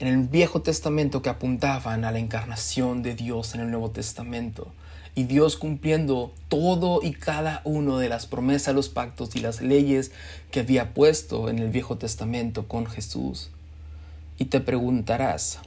en 0.00 0.08
el 0.08 0.28
Viejo 0.28 0.62
Testamento 0.62 1.22
que 1.22 1.28
apuntaban 1.28 2.04
a 2.04 2.10
la 2.10 2.18
encarnación 2.18 3.02
de 3.02 3.14
Dios 3.14 3.54
en 3.54 3.60
el 3.60 3.70
Nuevo 3.70 3.90
Testamento. 3.90 4.72
Y 5.14 5.24
Dios 5.24 5.56
cumpliendo 5.56 6.32
todo 6.48 7.00
y 7.02 7.12
cada 7.12 7.60
uno 7.64 7.98
de 7.98 8.08
las 8.08 8.26
promesas, 8.26 8.74
los 8.74 8.88
pactos 8.88 9.36
y 9.36 9.40
las 9.40 9.60
leyes 9.60 10.12
que 10.50 10.60
había 10.60 10.94
puesto 10.94 11.48
en 11.48 11.58
el 11.58 11.68
Viejo 11.68 11.98
Testamento 11.98 12.66
con 12.66 12.86
Jesús. 12.86 13.50
Y 14.38 14.46
te 14.46 14.60
preguntarás, 14.60 15.58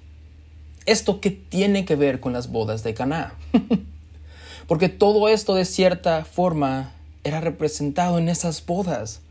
¿esto 0.86 1.22
qué 1.22 1.30
tiene 1.30 1.86
que 1.86 1.96
ver 1.96 2.20
con 2.20 2.34
las 2.34 2.52
bodas 2.52 2.84
de 2.84 2.94
Caná? 2.94 3.36
Porque 4.68 4.90
todo 4.90 5.28
esto 5.28 5.54
de 5.56 5.66
cierta 5.66 6.26
forma 6.26 6.94
era 7.24 7.42
representado 7.42 8.18
en 8.18 8.30
esas 8.30 8.66
bodas. 8.66 9.22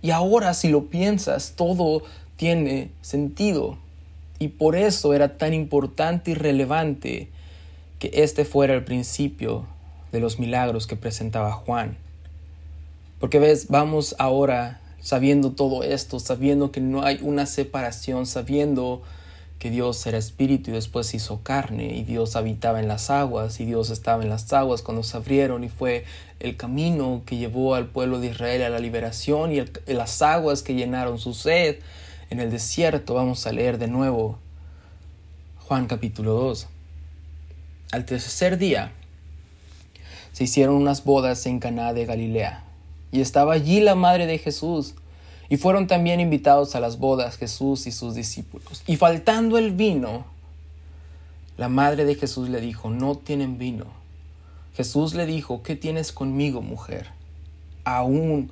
Y 0.00 0.10
ahora 0.10 0.54
si 0.54 0.68
lo 0.68 0.86
piensas, 0.86 1.52
todo 1.56 2.02
tiene 2.36 2.90
sentido. 3.02 3.78
Y 4.38 4.48
por 4.48 4.74
eso 4.74 5.14
era 5.14 5.38
tan 5.38 5.54
importante 5.54 6.32
y 6.32 6.34
relevante 6.34 7.28
que 7.98 8.10
este 8.14 8.44
fuera 8.44 8.74
el 8.74 8.84
principio 8.84 9.66
de 10.10 10.20
los 10.20 10.38
milagros 10.38 10.86
que 10.86 10.96
presentaba 10.96 11.52
Juan. 11.52 11.96
Porque 13.20 13.38
ves, 13.38 13.68
vamos 13.68 14.16
ahora 14.18 14.80
sabiendo 15.00 15.52
todo 15.52 15.84
esto, 15.84 16.18
sabiendo 16.18 16.72
que 16.72 16.80
no 16.80 17.04
hay 17.04 17.18
una 17.22 17.46
separación, 17.46 18.26
sabiendo 18.26 19.02
que 19.62 19.70
Dios 19.70 20.04
era 20.08 20.18
espíritu 20.18 20.72
y 20.72 20.74
después 20.74 21.14
hizo 21.14 21.44
carne 21.44 21.96
y 21.96 22.02
Dios 22.02 22.34
habitaba 22.34 22.80
en 22.80 22.88
las 22.88 23.10
aguas 23.10 23.60
y 23.60 23.64
Dios 23.64 23.90
estaba 23.90 24.24
en 24.24 24.28
las 24.28 24.52
aguas 24.52 24.82
cuando 24.82 25.04
se 25.04 25.16
abrieron 25.16 25.62
y 25.62 25.68
fue 25.68 26.04
el 26.40 26.56
camino 26.56 27.22
que 27.26 27.36
llevó 27.36 27.76
al 27.76 27.86
pueblo 27.86 28.18
de 28.18 28.26
Israel 28.26 28.62
a 28.64 28.70
la 28.70 28.80
liberación 28.80 29.52
y 29.52 29.62
las 29.86 30.20
aguas 30.20 30.64
que 30.64 30.74
llenaron 30.74 31.20
su 31.20 31.32
sed 31.32 31.76
en 32.30 32.40
el 32.40 32.50
desierto. 32.50 33.14
Vamos 33.14 33.46
a 33.46 33.52
leer 33.52 33.78
de 33.78 33.86
nuevo 33.86 34.36
Juan 35.60 35.86
capítulo 35.86 36.32
2. 36.32 36.66
Al 37.92 38.04
tercer 38.04 38.58
día 38.58 38.90
se 40.32 40.42
hicieron 40.42 40.74
unas 40.74 41.04
bodas 41.04 41.46
en 41.46 41.60
Caná 41.60 41.92
de 41.92 42.04
Galilea, 42.04 42.64
y 43.12 43.20
estaba 43.20 43.52
allí 43.52 43.78
la 43.78 43.94
madre 43.94 44.26
de 44.26 44.38
Jesús, 44.38 44.96
y 45.52 45.58
fueron 45.58 45.86
también 45.86 46.18
invitados 46.18 46.74
a 46.74 46.80
las 46.80 46.98
bodas 46.98 47.36
Jesús 47.36 47.86
y 47.86 47.92
sus 47.92 48.14
discípulos. 48.14 48.82
Y 48.86 48.96
faltando 48.96 49.58
el 49.58 49.72
vino, 49.72 50.24
la 51.58 51.68
madre 51.68 52.06
de 52.06 52.14
Jesús 52.14 52.48
le 52.48 52.58
dijo, 52.58 52.88
no 52.88 53.16
tienen 53.16 53.58
vino. 53.58 53.84
Jesús 54.74 55.12
le 55.12 55.26
dijo, 55.26 55.62
¿qué 55.62 55.76
tienes 55.76 56.10
conmigo, 56.10 56.62
mujer? 56.62 57.08
Aún 57.84 58.50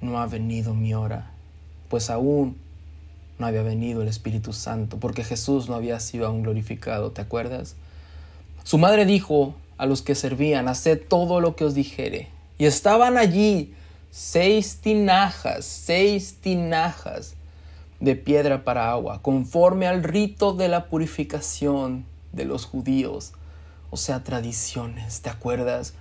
no 0.00 0.18
ha 0.18 0.26
venido 0.26 0.72
mi 0.72 0.94
hora, 0.94 1.30
pues 1.90 2.08
aún 2.08 2.56
no 3.38 3.44
había 3.44 3.60
venido 3.60 4.00
el 4.00 4.08
Espíritu 4.08 4.54
Santo, 4.54 4.96
porque 4.96 5.24
Jesús 5.24 5.68
no 5.68 5.74
había 5.74 6.00
sido 6.00 6.26
aún 6.26 6.42
glorificado, 6.42 7.10
¿te 7.10 7.20
acuerdas? 7.20 7.76
Su 8.64 8.78
madre 8.78 9.04
dijo 9.04 9.56
a 9.76 9.84
los 9.84 10.00
que 10.00 10.14
servían, 10.14 10.68
haced 10.68 11.02
todo 11.06 11.42
lo 11.42 11.54
que 11.54 11.66
os 11.66 11.74
dijere. 11.74 12.28
Y 12.56 12.64
estaban 12.64 13.18
allí 13.18 13.74
seis 14.10 14.78
tinajas, 14.80 15.64
seis 15.64 16.36
tinajas 16.40 17.34
de 18.00 18.16
piedra 18.16 18.64
para 18.64 18.90
agua, 18.90 19.20
conforme 19.22 19.86
al 19.86 20.02
rito 20.02 20.52
de 20.54 20.68
la 20.68 20.86
purificación 20.86 22.04
de 22.32 22.44
los 22.44 22.64
judíos, 22.64 23.32
o 23.90 23.96
sea, 23.96 24.22
tradiciones, 24.22 25.20
¿te 25.20 25.30
acuerdas? 25.30 25.94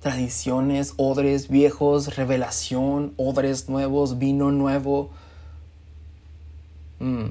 Tradiciones, 0.00 0.94
odres 0.96 1.48
viejos, 1.48 2.16
revelación, 2.16 3.12
odres 3.16 3.68
nuevos, 3.68 4.18
vino 4.18 4.52
nuevo. 4.52 5.10
Mm. 7.00 7.30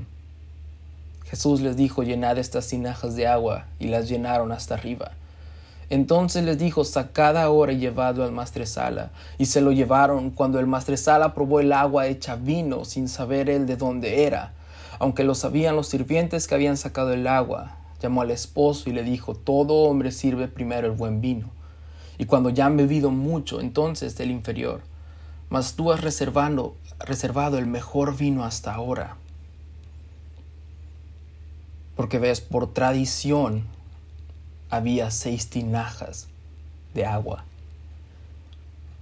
Jesús 1.25 1.61
les 1.61 1.75
dijo, 1.75 2.03
llenad 2.03 2.37
estas 2.37 2.67
tinajas 2.67 3.15
de 3.15 3.27
agua, 3.27 3.65
y 3.79 3.87
las 3.87 4.09
llenaron 4.09 4.51
hasta 4.51 4.75
arriba. 4.75 5.11
Entonces 5.89 6.43
les 6.43 6.57
dijo, 6.57 6.83
sacad 6.83 7.37
ahora 7.37 7.71
y 7.71 7.77
llevadlo 7.77 8.25
al 8.25 8.33
maestresala. 8.33 9.11
Y 9.37 9.45
se 9.45 9.61
lo 9.61 9.71
llevaron 9.71 10.31
cuando 10.31 10.59
el 10.59 10.67
maestresala 10.67 11.33
probó 11.33 11.61
el 11.61 11.71
agua 11.71 12.07
hecha 12.07 12.35
vino, 12.35 12.83
sin 12.83 13.07
saber 13.07 13.49
él 13.49 13.65
de 13.65 13.77
dónde 13.77 14.25
era. 14.25 14.53
Aunque 14.99 15.23
lo 15.23 15.33
sabían 15.33 15.75
los 15.75 15.87
sirvientes 15.87 16.47
que 16.47 16.55
habían 16.55 16.75
sacado 16.75 17.13
el 17.13 17.25
agua, 17.25 17.77
llamó 18.01 18.21
al 18.21 18.31
esposo 18.31 18.89
y 18.89 18.93
le 18.93 19.03
dijo, 19.03 19.33
todo 19.33 19.89
hombre 19.89 20.11
sirve 20.11 20.49
primero 20.49 20.87
el 20.87 20.93
buen 20.93 21.21
vino. 21.21 21.49
Y 22.17 22.25
cuando 22.25 22.49
ya 22.49 22.65
han 22.65 22.75
bebido 22.75 23.09
mucho, 23.09 23.61
entonces 23.61 24.17
del 24.17 24.31
inferior. 24.31 24.81
Mas 25.49 25.75
tú 25.75 25.93
has 25.93 26.01
reservado, 26.01 26.75
reservado 26.99 27.57
el 27.59 27.67
mejor 27.67 28.17
vino 28.17 28.43
hasta 28.43 28.73
ahora. 28.73 29.15
Porque 31.95 32.19
ves, 32.19 32.41
por 32.41 32.73
tradición 32.73 33.63
había 34.69 35.11
seis 35.11 35.49
tinajas 35.49 36.27
de 36.93 37.05
agua. 37.05 37.45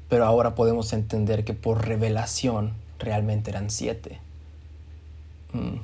Pero 0.09 0.25
ahora 0.25 0.55
podemos 0.55 0.93
entender 0.93 1.43
que 1.43 1.53
por 1.53 1.87
revelación 1.87 2.73
realmente 2.99 3.49
eran 3.49 3.69
siete. 3.69 4.19
Mm. 5.53 5.77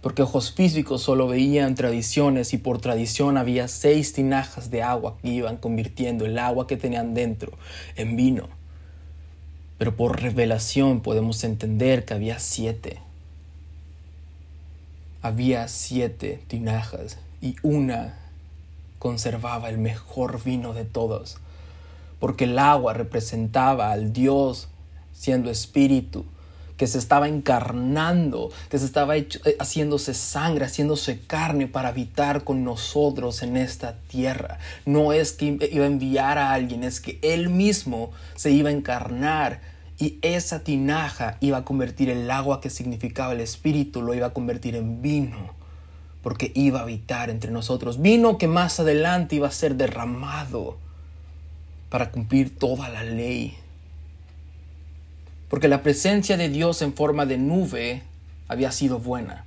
Porque 0.00 0.22
ojos 0.22 0.52
físicos 0.52 1.02
solo 1.02 1.28
veían 1.28 1.74
tradiciones 1.74 2.52
y 2.52 2.58
por 2.58 2.78
tradición 2.78 3.38
había 3.38 3.68
seis 3.68 4.12
tinajas 4.12 4.70
de 4.70 4.82
agua 4.82 5.16
que 5.22 5.28
iban 5.28 5.56
convirtiendo 5.56 6.26
el 6.26 6.38
agua 6.38 6.66
que 6.66 6.76
tenían 6.76 7.14
dentro 7.14 7.52
en 7.96 8.16
vino. 8.16 8.48
Pero 9.78 9.96
por 9.96 10.20
revelación 10.20 11.00
podemos 11.00 11.42
entender 11.42 12.04
que 12.04 12.14
había 12.14 12.38
siete 12.38 13.03
había 15.24 15.68
siete 15.68 16.44
tinajas 16.48 17.16
y 17.40 17.56
una 17.62 18.14
conservaba 18.98 19.70
el 19.70 19.78
mejor 19.78 20.44
vino 20.44 20.74
de 20.74 20.84
todos, 20.84 21.38
porque 22.20 22.44
el 22.44 22.58
agua 22.58 22.92
representaba 22.92 23.90
al 23.90 24.12
Dios 24.12 24.68
siendo 25.14 25.50
espíritu, 25.50 26.26
que 26.76 26.86
se 26.86 26.98
estaba 26.98 27.26
encarnando, 27.26 28.50
que 28.68 28.78
se 28.78 28.84
estaba 28.84 29.16
eh, 29.16 29.26
haciéndose 29.58 30.12
sangre, 30.12 30.66
haciéndose 30.66 31.18
carne 31.20 31.68
para 31.68 31.88
habitar 31.88 32.44
con 32.44 32.62
nosotros 32.62 33.42
en 33.42 33.56
esta 33.56 33.96
tierra. 34.08 34.58
No 34.84 35.14
es 35.14 35.32
que 35.32 35.56
iba 35.72 35.84
a 35.84 35.88
enviar 35.88 36.36
a 36.36 36.52
alguien, 36.52 36.84
es 36.84 37.00
que 37.00 37.18
Él 37.22 37.48
mismo 37.48 38.10
se 38.34 38.50
iba 38.50 38.68
a 38.68 38.72
encarnar 38.72 39.60
y 40.04 40.18
esa 40.20 40.62
tinaja 40.64 41.38
iba 41.40 41.56
a 41.56 41.64
convertir 41.64 42.10
el 42.10 42.30
agua 42.30 42.60
que 42.60 42.68
significaba 42.68 43.32
el 43.32 43.40
Espíritu, 43.40 44.02
lo 44.02 44.12
iba 44.12 44.26
a 44.26 44.34
convertir 44.34 44.76
en 44.76 45.00
vino, 45.00 45.54
porque 46.22 46.52
iba 46.54 46.80
a 46.80 46.82
habitar 46.82 47.30
entre 47.30 47.50
nosotros. 47.50 48.02
Vino 48.02 48.36
que 48.36 48.46
más 48.46 48.78
adelante 48.78 49.36
iba 49.36 49.48
a 49.48 49.50
ser 49.50 49.76
derramado 49.76 50.76
para 51.88 52.10
cumplir 52.10 52.58
toda 52.58 52.90
la 52.90 53.02
ley. 53.02 53.56
Porque 55.48 55.68
la 55.68 55.82
presencia 55.82 56.36
de 56.36 56.50
Dios 56.50 56.82
en 56.82 56.92
forma 56.92 57.24
de 57.24 57.38
nube 57.38 58.02
había 58.46 58.72
sido 58.72 58.98
buena. 58.98 59.46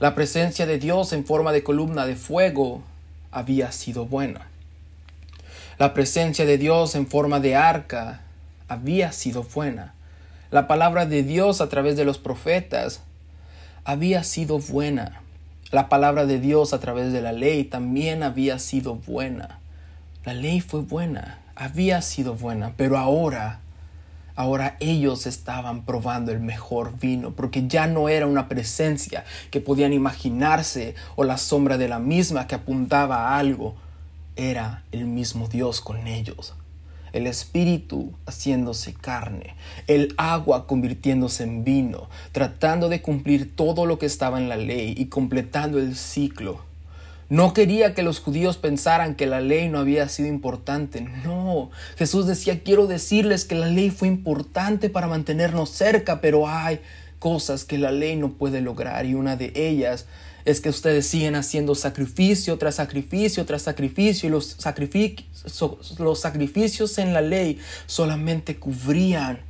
La 0.00 0.14
presencia 0.14 0.64
de 0.64 0.78
Dios 0.78 1.12
en 1.12 1.26
forma 1.26 1.52
de 1.52 1.62
columna 1.62 2.06
de 2.06 2.16
fuego 2.16 2.82
había 3.30 3.72
sido 3.72 4.06
buena. 4.06 4.48
La 5.78 5.92
presencia 5.92 6.46
de 6.46 6.56
Dios 6.56 6.94
en 6.94 7.06
forma 7.06 7.40
de 7.40 7.56
arca 7.56 8.22
había 8.68 9.12
sido 9.12 9.42
buena. 9.42 9.94
La 10.50 10.68
palabra 10.68 11.06
de 11.06 11.22
Dios 11.22 11.60
a 11.60 11.68
través 11.68 11.96
de 11.96 12.04
los 12.04 12.18
profetas 12.18 13.02
había 13.84 14.22
sido 14.24 14.58
buena. 14.58 15.22
La 15.70 15.88
palabra 15.88 16.26
de 16.26 16.38
Dios 16.38 16.72
a 16.72 16.80
través 16.80 17.12
de 17.12 17.22
la 17.22 17.32
ley 17.32 17.64
también 17.64 18.22
había 18.22 18.58
sido 18.58 18.94
buena. 18.94 19.58
La 20.24 20.34
ley 20.34 20.60
fue 20.60 20.80
buena, 20.80 21.38
había 21.54 22.02
sido 22.02 22.34
buena, 22.34 22.74
pero 22.76 22.98
ahora, 22.98 23.60
ahora 24.36 24.76
ellos 24.80 25.26
estaban 25.26 25.84
probando 25.84 26.32
el 26.32 26.40
mejor 26.40 26.98
vino, 26.98 27.32
porque 27.32 27.66
ya 27.66 27.86
no 27.86 28.08
era 28.08 28.26
una 28.26 28.48
presencia 28.48 29.24
que 29.50 29.60
podían 29.60 29.92
imaginarse 29.92 30.94
o 31.16 31.24
la 31.24 31.38
sombra 31.38 31.78
de 31.78 31.88
la 31.88 31.98
misma 31.98 32.46
que 32.46 32.54
apuntaba 32.54 33.28
a 33.28 33.38
algo, 33.38 33.76
era 34.36 34.84
el 34.92 35.06
mismo 35.06 35.48
Dios 35.48 35.80
con 35.80 36.06
ellos 36.06 36.54
el 37.12 37.26
espíritu 37.26 38.12
haciéndose 38.26 38.94
carne, 38.94 39.54
el 39.86 40.14
agua 40.16 40.66
convirtiéndose 40.66 41.44
en 41.44 41.64
vino, 41.64 42.08
tratando 42.32 42.88
de 42.88 43.02
cumplir 43.02 43.54
todo 43.54 43.86
lo 43.86 43.98
que 43.98 44.06
estaba 44.06 44.38
en 44.38 44.48
la 44.48 44.56
ley 44.56 44.94
y 44.96 45.06
completando 45.06 45.78
el 45.78 45.96
ciclo. 45.96 46.60
No 47.30 47.52
quería 47.52 47.94
que 47.94 48.02
los 48.02 48.20
judíos 48.20 48.56
pensaran 48.56 49.14
que 49.14 49.26
la 49.26 49.40
ley 49.40 49.68
no 49.68 49.78
había 49.78 50.08
sido 50.08 50.28
importante. 50.28 51.02
No, 51.02 51.70
Jesús 51.96 52.26
decía, 52.26 52.62
quiero 52.62 52.86
decirles 52.86 53.44
que 53.44 53.54
la 53.54 53.66
ley 53.66 53.90
fue 53.90 54.08
importante 54.08 54.88
para 54.88 55.08
mantenernos 55.08 55.68
cerca, 55.68 56.22
pero 56.22 56.48
hay 56.48 56.80
cosas 57.18 57.64
que 57.64 57.76
la 57.76 57.90
ley 57.90 58.16
no 58.16 58.32
puede 58.32 58.60
lograr 58.62 59.04
y 59.04 59.14
una 59.14 59.36
de 59.36 59.52
ellas 59.54 60.06
es 60.48 60.62
que 60.62 60.70
ustedes 60.70 61.06
siguen 61.06 61.36
haciendo 61.36 61.74
sacrificio 61.74 62.56
tras 62.56 62.76
sacrificio 62.76 63.44
tras 63.44 63.62
sacrificio 63.62 64.28
y 64.28 64.32
los, 64.32 64.56
los 65.98 66.20
sacrificios 66.20 66.96
en 66.96 67.12
la 67.12 67.20
ley 67.20 67.58
solamente 67.86 68.56
cubrían 68.56 69.40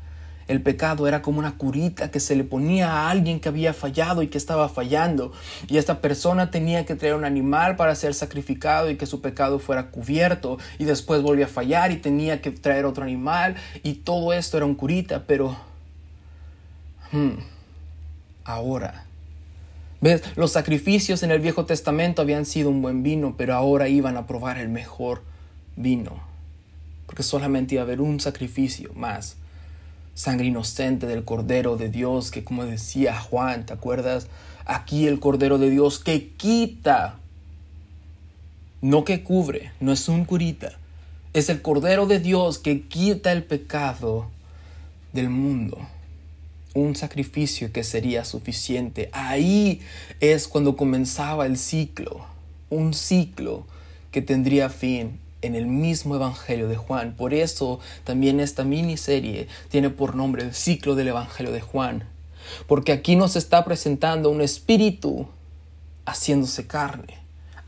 el 0.49 0.61
pecado 0.61 1.07
era 1.07 1.23
como 1.23 1.39
una 1.39 1.57
curita 1.57 2.11
que 2.11 2.19
se 2.19 2.35
le 2.35 2.43
ponía 2.43 2.91
a 2.91 3.11
alguien 3.11 3.39
que 3.39 3.49
había 3.49 3.75
fallado 3.75 4.23
y 4.23 4.29
que 4.29 4.39
estaba 4.39 4.71
fallando. 4.71 5.31
Y 5.69 5.77
esta 5.77 6.01
persona 6.01 6.51
tenía 6.51 6.87
que 6.87 6.95
traer 6.95 7.17
un 7.17 7.27
animal 7.27 7.77
para 7.77 7.95
ser 7.95 8.15
sacrificado 8.15 8.91
y 8.91 8.97
que 8.97 9.05
su 9.05 9.21
pecado 9.21 9.59
fuera 9.59 9.91
cubierto. 9.91 10.57
Y 10.79 10.87
después 10.87 11.21
volvía 11.21 11.45
a 11.45 11.49
fallar 11.51 11.93
y 11.93 11.99
tenía 11.99 12.41
que 12.41 12.51
traer 12.51 12.87
otro 12.87 13.05
animal. 13.05 13.57
Y 13.83 13.97
todo 13.97 14.33
esto 14.33 14.57
era 14.57 14.65
un 14.65 14.75
curita, 14.75 15.25
pero... 15.27 15.55
Hmm, 17.13 17.41
ahora 18.45 19.08
¿Ves? 20.01 20.23
Los 20.37 20.53
sacrificios 20.53 21.25
en 21.25 21.33
el 21.33 21.41
Viejo 21.41 21.67
Testamento 21.67 22.23
habían 22.23 22.47
sido 22.47 22.71
un 22.71 22.83
buen 22.83 23.03
vino, 23.03 23.35
pero 23.37 23.55
ahora 23.55 23.89
iban 23.89 24.17
a 24.17 24.29
probar 24.29 24.59
el 24.59 24.69
mejor 24.69 25.23
vino. 25.75 26.21
Porque 27.07 27.25
solamente 27.25 27.75
iba 27.75 27.83
a 27.83 27.85
haber 27.85 28.01
un 28.01 28.21
sacrificio 28.21 28.93
más. 28.95 29.37
Sangre 30.15 30.47
inocente 30.47 31.07
del 31.07 31.25
Cordero 31.25 31.77
de 31.77 31.89
Dios, 31.89 32.31
que 32.31 32.45
como 32.45 32.65
decía 32.65 33.21
Juan, 33.21 33.67
¿te 33.67 33.73
acuerdas? 33.73 34.29
Aquí 34.67 35.09
el 35.09 35.19
Cordero 35.19 35.59
de 35.59 35.71
Dios 35.71 35.99
que 35.99 36.29
quita, 36.29 37.17
no 38.81 39.05
que 39.05 39.25
cubre, 39.25 39.73
no 39.81 39.93
es 39.93 40.09
un 40.09 40.25
curita. 40.25 40.73
Es 41.33 41.49
el 41.49 41.61
Cordero 41.61 42.07
de 42.07 42.21
Dios 42.21 42.59
que 42.59 42.83
quita 42.83 43.33
el 43.33 43.43
pecado 43.43 44.29
del 45.13 45.29
mundo 45.29 45.79
un 46.75 46.97
sacrificio 46.97 47.73
que 47.73 47.85
sería 47.85 48.25
suficiente. 48.25 49.09
Ahí 49.13 49.81
es 50.21 50.49
cuando 50.49 50.77
comenzaba 50.77 51.47
el 51.47 51.57
ciclo, 51.57 52.25
un 52.71 52.95
ciclo 52.95 53.67
que 54.11 54.23
tendría 54.23 54.69
fin 54.69 55.21
en 55.43 55.55
el 55.55 55.67
mismo 55.67 56.17
Evangelio 56.17 56.69
de 56.69 56.77
Juan. 56.77 57.15
Por 57.17 57.35
eso 57.35 57.81
también 58.05 58.41
esta 58.41 58.65
miniserie 58.65 59.49
tiene 59.71 59.91
por 59.91 60.15
nombre 60.15 60.43
el 60.43 60.55
ciclo 60.55 60.95
del 60.95 61.09
Evangelio 61.09 61.53
de 61.53 61.61
Juan. 61.61 62.05
Porque 62.67 62.93
aquí 62.93 63.17
nos 63.17 63.37
está 63.37 63.65
presentando 63.65 64.31
un 64.31 64.41
espíritu 64.41 65.29
haciéndose 66.07 66.67
carne, 66.67 67.19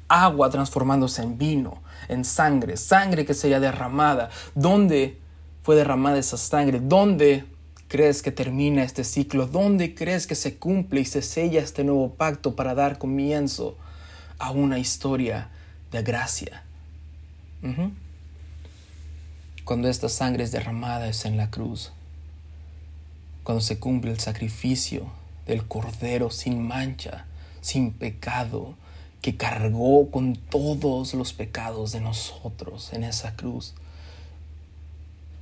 agua 0.08 0.50
transformándose 0.50 1.22
en 1.22 1.38
vino, 1.38 1.82
en 2.08 2.24
sangre, 2.24 2.76
sangre 2.76 3.24
que 3.24 3.34
sería 3.34 3.60
derramada. 3.60 4.30
¿Dónde 4.54 5.18
fue 5.62 5.76
derramada 5.76 6.18
esa 6.18 6.38
sangre? 6.38 6.80
¿Dónde 6.82 7.44
crees 7.90 8.22
que 8.22 8.30
termina 8.30 8.84
este 8.84 9.02
ciclo? 9.02 9.48
¿Dónde 9.48 9.96
crees 9.96 10.28
que 10.28 10.36
se 10.36 10.56
cumple 10.56 11.00
y 11.00 11.04
se 11.04 11.22
sella 11.22 11.60
este 11.60 11.82
nuevo 11.82 12.14
pacto 12.14 12.54
para 12.54 12.76
dar 12.76 12.98
comienzo 12.98 13.76
a 14.38 14.52
una 14.52 14.78
historia 14.78 15.50
de 15.90 16.02
gracia? 16.04 16.62
Cuando 19.64 19.88
esta 19.88 20.08
sangre 20.08 20.44
es 20.44 20.52
derramada 20.52 21.08
es 21.08 21.24
en 21.24 21.36
la 21.36 21.50
cruz. 21.50 21.92
Cuando 23.42 23.60
se 23.60 23.80
cumple 23.80 24.12
el 24.12 24.20
sacrificio 24.20 25.10
del 25.46 25.66
Cordero 25.66 26.30
sin 26.30 26.62
mancha, 26.62 27.26
sin 27.60 27.92
pecado, 27.92 28.76
que 29.20 29.36
cargó 29.36 30.12
con 30.12 30.36
todos 30.36 31.12
los 31.14 31.32
pecados 31.32 31.90
de 31.90 32.00
nosotros 32.00 32.92
en 32.92 33.02
esa 33.02 33.34
cruz 33.34 33.74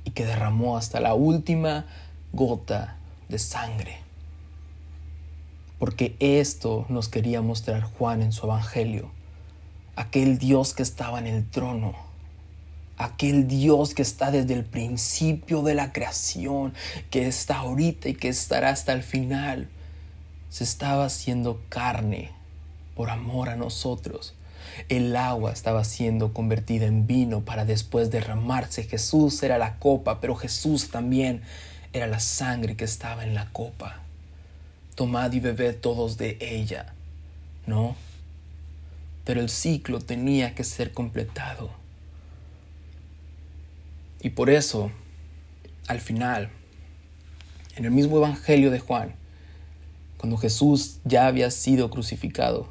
y 0.03 0.11
que 0.11 0.25
derramó 0.25 0.77
hasta 0.77 0.99
la 0.99 1.13
última 1.13 1.85
gota 2.33 2.97
de 3.27 3.39
sangre. 3.39 3.97
Porque 5.77 6.15
esto 6.19 6.85
nos 6.89 7.07
quería 7.07 7.41
mostrar 7.41 7.83
Juan 7.83 8.21
en 8.21 8.31
su 8.31 8.45
Evangelio. 8.45 9.11
Aquel 9.95 10.37
Dios 10.37 10.73
que 10.73 10.83
estaba 10.83 11.19
en 11.19 11.27
el 11.27 11.49
trono. 11.49 11.95
Aquel 12.97 13.47
Dios 13.47 13.93
que 13.93 14.01
está 14.01 14.29
desde 14.29 14.53
el 14.53 14.65
principio 14.65 15.61
de 15.61 15.73
la 15.73 15.93
creación, 15.93 16.73
que 17.09 17.27
está 17.27 17.59
ahorita 17.59 18.09
y 18.09 18.13
que 18.13 18.27
estará 18.27 18.71
hasta 18.71 18.91
el 18.91 19.03
final, 19.03 19.69
se 20.49 20.65
estaba 20.65 21.05
haciendo 21.05 21.61
carne 21.69 22.31
por 22.95 23.09
amor 23.09 23.47
a 23.47 23.55
nosotros. 23.55 24.33
El 24.89 25.15
agua 25.15 25.53
estaba 25.53 25.85
siendo 25.85 26.33
convertida 26.33 26.85
en 26.85 27.07
vino 27.07 27.41
para 27.41 27.63
después 27.63 28.11
derramarse. 28.11 28.83
Jesús 28.83 29.41
era 29.43 29.57
la 29.57 29.77
copa, 29.77 30.19
pero 30.19 30.35
Jesús 30.35 30.89
también 30.89 31.41
era 31.93 32.07
la 32.07 32.19
sangre 32.19 32.75
que 32.75 32.85
estaba 32.85 33.23
en 33.23 33.33
la 33.33 33.49
copa. 33.51 33.99
Tomad 34.95 35.31
y 35.33 35.39
bebed 35.39 35.77
todos 35.77 36.17
de 36.17 36.37
ella, 36.41 36.93
¿no? 37.65 37.95
Pero 39.25 39.41
el 39.41 39.49
ciclo 39.49 39.99
tenía 39.99 40.55
que 40.55 40.63
ser 40.63 40.91
completado. 40.93 41.71
Y 44.21 44.31
por 44.31 44.49
eso, 44.49 44.91
al 45.87 46.01
final, 46.01 46.49
en 47.75 47.85
el 47.85 47.91
mismo 47.91 48.17
Evangelio 48.17 48.71
de 48.71 48.79
Juan, 48.79 49.15
cuando 50.17 50.37
Jesús 50.37 50.99
ya 51.05 51.27
había 51.27 51.49
sido 51.49 51.89
crucificado, 51.89 52.67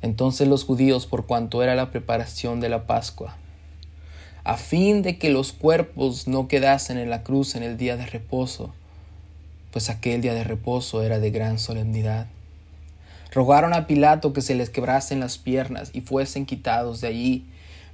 entonces 0.00 0.46
los 0.46 0.64
judíos, 0.64 1.06
por 1.06 1.26
cuanto 1.26 1.62
era 1.62 1.74
la 1.74 1.90
preparación 1.90 2.60
de 2.60 2.68
la 2.68 2.86
Pascua, 2.86 3.36
a 4.48 4.56
fin 4.56 5.02
de 5.02 5.18
que 5.18 5.28
los 5.28 5.52
cuerpos 5.52 6.26
no 6.26 6.48
quedasen 6.48 6.96
en 6.96 7.10
la 7.10 7.22
cruz 7.22 7.54
en 7.54 7.62
el 7.62 7.76
día 7.76 7.98
de 7.98 8.06
reposo, 8.06 8.72
pues 9.72 9.90
aquel 9.90 10.22
día 10.22 10.32
de 10.32 10.42
reposo 10.42 11.02
era 11.02 11.18
de 11.18 11.30
gran 11.30 11.58
solemnidad. 11.58 12.28
Rogaron 13.30 13.74
a 13.74 13.86
Pilato 13.86 14.32
que 14.32 14.40
se 14.40 14.54
les 14.54 14.70
quebrasen 14.70 15.20
las 15.20 15.36
piernas 15.36 15.90
y 15.92 16.00
fuesen 16.00 16.46
quitados 16.46 17.02
de 17.02 17.08
allí. 17.08 17.44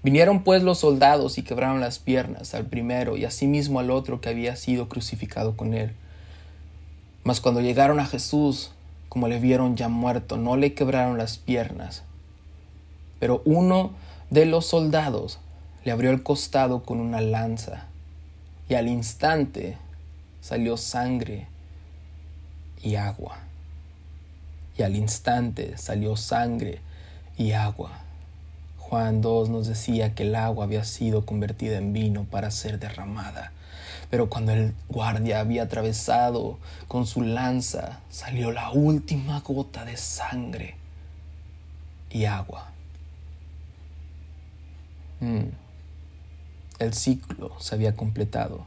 Vinieron 0.04 0.44
pues 0.44 0.62
los 0.62 0.78
soldados 0.78 1.38
y 1.38 1.42
quebraron 1.42 1.80
las 1.80 1.98
piernas 1.98 2.54
al 2.54 2.66
primero 2.66 3.16
y 3.16 3.24
asimismo 3.24 3.80
al 3.80 3.90
otro 3.90 4.20
que 4.20 4.28
había 4.28 4.54
sido 4.54 4.88
crucificado 4.88 5.56
con 5.56 5.74
él. 5.74 5.90
Mas 7.24 7.40
cuando 7.40 7.62
llegaron 7.62 7.98
a 7.98 8.06
Jesús, 8.06 8.70
como 9.08 9.26
le 9.26 9.40
vieron 9.40 9.74
ya 9.74 9.88
muerto, 9.88 10.36
no 10.36 10.56
le 10.56 10.72
quebraron 10.72 11.18
las 11.18 11.36
piernas. 11.36 12.04
Pero 13.18 13.42
uno 13.44 13.90
de 14.30 14.46
los 14.46 14.66
soldados 14.66 15.40
le 15.84 15.92
abrió 15.92 16.10
el 16.10 16.22
costado 16.22 16.82
con 16.82 17.00
una 17.00 17.20
lanza, 17.20 17.86
y 18.68 18.74
al 18.74 18.88
instante 18.88 19.76
salió 20.40 20.76
sangre 20.76 21.46
y 22.82 22.96
agua. 22.96 23.38
Y 24.76 24.82
al 24.82 24.96
instante 24.96 25.76
salió 25.78 26.16
sangre 26.16 26.80
y 27.36 27.52
agua. 27.52 27.92
Juan 28.78 29.20
2 29.20 29.48
nos 29.50 29.66
decía 29.66 30.14
que 30.14 30.24
el 30.24 30.34
agua 30.34 30.64
había 30.64 30.84
sido 30.84 31.24
convertida 31.24 31.78
en 31.78 31.92
vino 31.92 32.24
para 32.24 32.50
ser 32.50 32.78
derramada. 32.78 33.52
Pero 34.10 34.28
cuando 34.28 34.52
el 34.52 34.74
guardia 34.88 35.40
había 35.40 35.64
atravesado 35.64 36.58
con 36.88 37.06
su 37.06 37.22
lanza, 37.22 38.00
salió 38.10 38.52
la 38.52 38.70
última 38.70 39.40
gota 39.40 39.84
de 39.84 39.96
sangre 39.96 40.76
y 42.10 42.26
agua. 42.26 42.70
Mm. 45.20 45.63
El 46.78 46.94
ciclo 46.94 47.52
se 47.60 47.74
había 47.74 47.96
completado. 47.96 48.66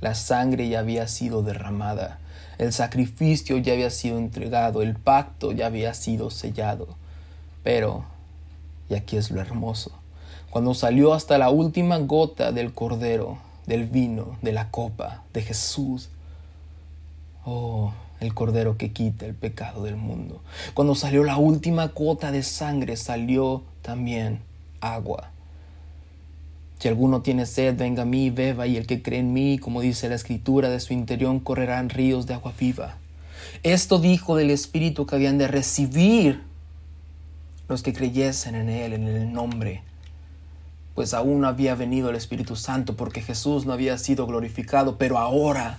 La 0.00 0.14
sangre 0.14 0.68
ya 0.68 0.80
había 0.80 1.08
sido 1.08 1.42
derramada. 1.42 2.18
El 2.58 2.72
sacrificio 2.72 3.58
ya 3.58 3.72
había 3.72 3.90
sido 3.90 4.18
entregado. 4.18 4.82
El 4.82 4.94
pacto 4.94 5.52
ya 5.52 5.66
había 5.66 5.94
sido 5.94 6.30
sellado. 6.30 6.88
Pero, 7.62 8.04
y 8.88 8.94
aquí 8.94 9.16
es 9.16 9.30
lo 9.30 9.40
hermoso, 9.40 9.92
cuando 10.50 10.74
salió 10.74 11.14
hasta 11.14 11.38
la 11.38 11.50
última 11.50 11.98
gota 11.98 12.52
del 12.52 12.72
cordero, 12.72 13.38
del 13.66 13.86
vino, 13.86 14.38
de 14.42 14.52
la 14.52 14.70
copa, 14.70 15.24
de 15.32 15.42
Jesús. 15.42 16.08
Oh, 17.44 17.92
el 18.20 18.34
Cordero 18.34 18.76
que 18.76 18.92
quita 18.92 19.26
el 19.26 19.34
pecado 19.34 19.82
del 19.82 19.96
mundo. 19.96 20.40
Cuando 20.74 20.94
salió 20.94 21.24
la 21.24 21.36
última 21.36 21.88
gota 21.88 22.32
de 22.32 22.42
sangre, 22.42 22.96
salió 22.96 23.62
también 23.82 24.40
agua. 24.80 25.30
Si 26.78 26.88
alguno 26.88 27.22
tiene 27.22 27.46
sed, 27.46 27.76
venga 27.76 28.02
a 28.02 28.06
mí, 28.06 28.30
beba, 28.30 28.66
y 28.66 28.76
el 28.76 28.86
que 28.86 29.02
cree 29.02 29.20
en 29.20 29.32
mí, 29.32 29.58
como 29.58 29.80
dice 29.80 30.08
la 30.08 30.14
Escritura, 30.14 30.68
de 30.68 30.80
su 30.80 30.92
interior 30.92 31.42
correrán 31.42 31.88
ríos 31.88 32.26
de 32.26 32.34
agua 32.34 32.52
viva. 32.58 32.96
Esto 33.62 33.98
dijo 33.98 34.36
del 34.36 34.50
Espíritu 34.50 35.06
que 35.06 35.14
habían 35.14 35.38
de 35.38 35.48
recibir 35.48 36.42
los 37.68 37.82
que 37.82 37.92
creyesen 37.92 38.54
en 38.54 38.68
Él, 38.68 38.92
en 38.92 39.08
el 39.08 39.32
nombre 39.32 39.82
pues 40.96 41.12
aún 41.12 41.42
no 41.42 41.46
había 41.46 41.74
venido 41.74 42.08
el 42.08 42.16
Espíritu 42.16 42.56
Santo 42.56 42.96
porque 42.96 43.20
Jesús 43.20 43.66
no 43.66 43.74
había 43.74 43.98
sido 43.98 44.26
glorificado, 44.26 44.96
pero 44.96 45.18
ahora, 45.18 45.78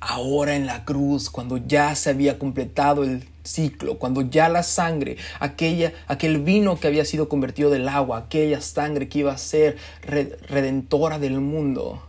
ahora 0.00 0.56
en 0.56 0.66
la 0.66 0.84
cruz, 0.84 1.30
cuando 1.30 1.58
ya 1.58 1.94
se 1.94 2.10
había 2.10 2.38
completado 2.38 3.04
el 3.04 3.28
ciclo, 3.44 3.98
cuando 3.98 4.22
ya 4.22 4.48
la 4.48 4.62
sangre, 4.62 5.16
aquella, 5.38 5.92
aquel 6.08 6.38
vino 6.42 6.80
que 6.80 6.88
había 6.88 7.04
sido 7.04 7.28
convertido 7.28 7.70
del 7.70 7.88
agua, 7.88 8.18
aquella 8.18 8.60
sangre 8.60 9.08
que 9.08 9.20
iba 9.20 9.32
a 9.32 9.38
ser 9.38 9.76
redentora 10.02 11.18
del 11.18 11.40
mundo, 11.40 12.02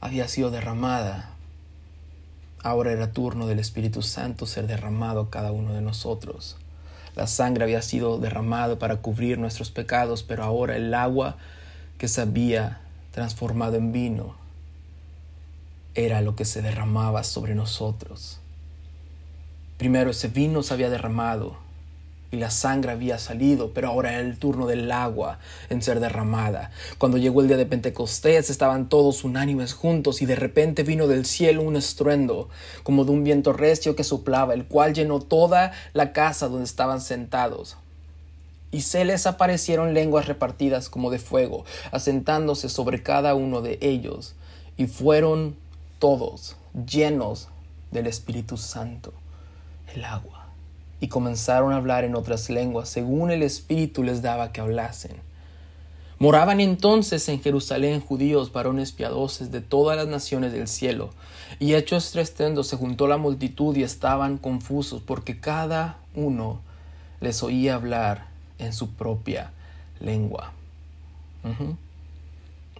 había 0.00 0.28
sido 0.28 0.50
derramada. 0.50 1.30
Ahora 2.62 2.92
era 2.92 3.12
turno 3.12 3.46
del 3.46 3.58
Espíritu 3.58 4.02
Santo 4.02 4.46
ser 4.46 4.66
derramado 4.66 5.22
a 5.22 5.30
cada 5.30 5.52
uno 5.52 5.72
de 5.72 5.80
nosotros. 5.80 6.56
La 7.14 7.26
sangre 7.26 7.64
había 7.64 7.82
sido 7.82 8.18
derramada 8.18 8.78
para 8.78 8.96
cubrir 8.96 9.38
nuestros 9.38 9.70
pecados, 9.70 10.22
pero 10.22 10.44
ahora 10.44 10.76
el 10.76 10.92
agua 10.92 11.36
que 11.96 12.06
se 12.06 12.20
había 12.20 12.80
transformado 13.12 13.76
en 13.76 13.92
vino 13.92 14.47
era 16.04 16.20
lo 16.20 16.36
que 16.36 16.44
se 16.44 16.62
derramaba 16.62 17.24
sobre 17.24 17.56
nosotros. 17.56 18.38
Primero 19.78 20.10
ese 20.10 20.28
vino 20.28 20.62
se 20.62 20.74
había 20.74 20.90
derramado 20.90 21.56
y 22.30 22.36
la 22.36 22.50
sangre 22.50 22.92
había 22.92 23.18
salido, 23.18 23.72
pero 23.72 23.88
ahora 23.88 24.12
era 24.12 24.20
el 24.20 24.38
turno 24.38 24.66
del 24.66 24.92
agua 24.92 25.38
en 25.70 25.82
ser 25.82 25.98
derramada. 25.98 26.70
Cuando 26.98 27.18
llegó 27.18 27.40
el 27.40 27.48
día 27.48 27.56
de 27.56 27.66
Pentecostés 27.66 28.48
estaban 28.50 28.88
todos 28.88 29.24
unánimes 29.24 29.72
juntos 29.72 30.22
y 30.22 30.26
de 30.26 30.36
repente 30.36 30.84
vino 30.84 31.08
del 31.08 31.24
cielo 31.24 31.62
un 31.62 31.74
estruendo, 31.74 32.48
como 32.84 33.04
de 33.04 33.10
un 33.10 33.24
viento 33.24 33.52
recio 33.52 33.96
que 33.96 34.04
soplaba, 34.04 34.54
el 34.54 34.66
cual 34.66 34.94
llenó 34.94 35.20
toda 35.20 35.72
la 35.94 36.12
casa 36.12 36.48
donde 36.48 36.64
estaban 36.64 37.00
sentados. 37.00 37.76
Y 38.70 38.82
se 38.82 39.04
les 39.04 39.26
aparecieron 39.26 39.94
lenguas 39.94 40.26
repartidas 40.26 40.90
como 40.90 41.10
de 41.10 41.18
fuego, 41.18 41.64
asentándose 41.90 42.68
sobre 42.68 43.02
cada 43.02 43.34
uno 43.34 43.62
de 43.62 43.78
ellos, 43.80 44.34
y 44.76 44.86
fueron 44.86 45.56
todos 45.98 46.56
llenos 46.86 47.48
del 47.90 48.06
Espíritu 48.06 48.56
Santo, 48.56 49.12
el 49.94 50.04
agua 50.04 50.46
y 51.00 51.08
comenzaron 51.08 51.72
a 51.72 51.76
hablar 51.76 52.04
en 52.04 52.14
otras 52.14 52.50
lenguas 52.50 52.88
según 52.88 53.30
el 53.30 53.42
Espíritu 53.42 54.02
les 54.02 54.22
daba 54.22 54.52
que 54.52 54.60
hablasen. 54.60 55.12
Moraban 56.18 56.58
entonces 56.58 57.28
en 57.28 57.40
Jerusalén 57.40 58.00
judíos, 58.00 58.52
varones 58.52 58.90
piadosos 58.90 59.52
de 59.52 59.60
todas 59.60 59.96
las 59.96 60.08
naciones 60.08 60.52
del 60.52 60.66
cielo, 60.66 61.10
y 61.60 61.74
hecho 61.74 61.96
este 61.96 62.20
estrendo 62.20 62.64
se 62.64 62.76
juntó 62.76 63.06
la 63.06 63.18
multitud 63.18 63.76
y 63.76 63.84
estaban 63.84 64.36
confusos 64.36 65.00
porque 65.00 65.38
cada 65.38 65.98
uno 66.16 66.60
les 67.20 67.42
oía 67.44 67.76
hablar 67.76 68.26
en 68.58 68.72
su 68.72 68.90
propia 68.90 69.52
lengua. 70.00 70.52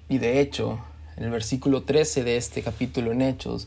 Y 0.09 0.19
de 0.19 0.41
hecho, 0.41 0.81
en 1.19 1.25
el 1.25 1.31
versículo 1.31 1.83
13 1.83 2.23
de 2.23 2.37
este 2.37 2.63
capítulo 2.63 3.11
en 3.11 3.23
Hechos, 3.23 3.67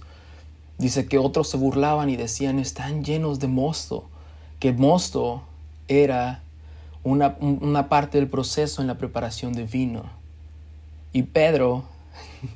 dice 0.77 1.05
que 1.05 1.17
otros 1.17 1.49
se 1.49 1.57
burlaban 1.57 2.09
y 2.09 2.15
decían, 2.15 2.59
están 2.59 3.03
llenos 3.03 3.39
de 3.39 3.47
mosto 3.47 4.07
que 4.61 4.71
mosto 4.71 5.41
era 5.89 6.43
una, 7.03 7.36
una 7.41 7.89
parte 7.89 8.19
del 8.19 8.30
proceso 8.30 8.80
en 8.80 8.88
la 8.88 8.99
preparación 8.99 9.53
de 9.53 9.63
vino. 9.63 10.03
Y 11.11 11.23
Pedro, 11.23 11.84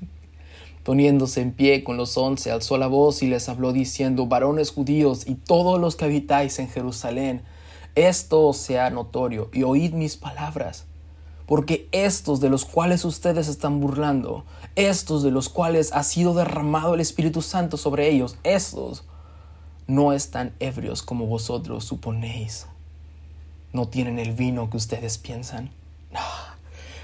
poniéndose 0.83 1.41
en 1.41 1.51
pie 1.51 1.83
con 1.83 1.97
los 1.97 2.15
once, 2.15 2.51
alzó 2.51 2.77
la 2.77 2.87
voz 2.87 3.21
y 3.21 3.27
les 3.27 3.49
habló 3.49 3.73
diciendo, 3.73 4.27
varones 4.27 4.71
judíos 4.71 5.27
y 5.27 5.35
todos 5.35 5.81
los 5.81 5.97
que 5.97 6.05
habitáis 6.05 6.59
en 6.59 6.69
Jerusalén, 6.69 7.41
esto 7.95 8.53
sea 8.53 8.91
notorio 8.91 9.49
y 9.51 9.63
oíd 9.63 9.93
mis 9.93 10.15
palabras, 10.15 10.85
porque 11.45 11.87
estos 11.91 12.39
de 12.39 12.49
los 12.49 12.65
cuales 12.65 13.05
ustedes 13.05 13.47
están 13.47 13.79
burlando, 13.79 14.45
estos 14.75 15.23
de 15.23 15.31
los 15.31 15.49
cuales 15.49 15.91
ha 15.93 16.03
sido 16.03 16.33
derramado 16.33 16.95
el 16.95 17.01
Espíritu 17.01 17.41
Santo 17.41 17.77
sobre 17.77 18.09
ellos, 18.09 18.37
estos 18.43 19.03
no 19.87 20.13
están 20.13 20.53
ebrios 20.59 21.03
como 21.03 21.27
vosotros 21.27 21.85
suponéis. 21.85 22.67
No 23.73 23.87
tienen 23.87 24.19
el 24.19 24.31
vino 24.31 24.69
que 24.69 24.77
ustedes 24.77 25.17
piensan. 25.17 25.69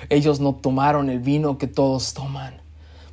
Ellos 0.10 0.39
no 0.39 0.56
tomaron 0.56 1.10
el 1.10 1.20
vino 1.20 1.58
que 1.58 1.68
todos 1.68 2.14
toman, 2.14 2.62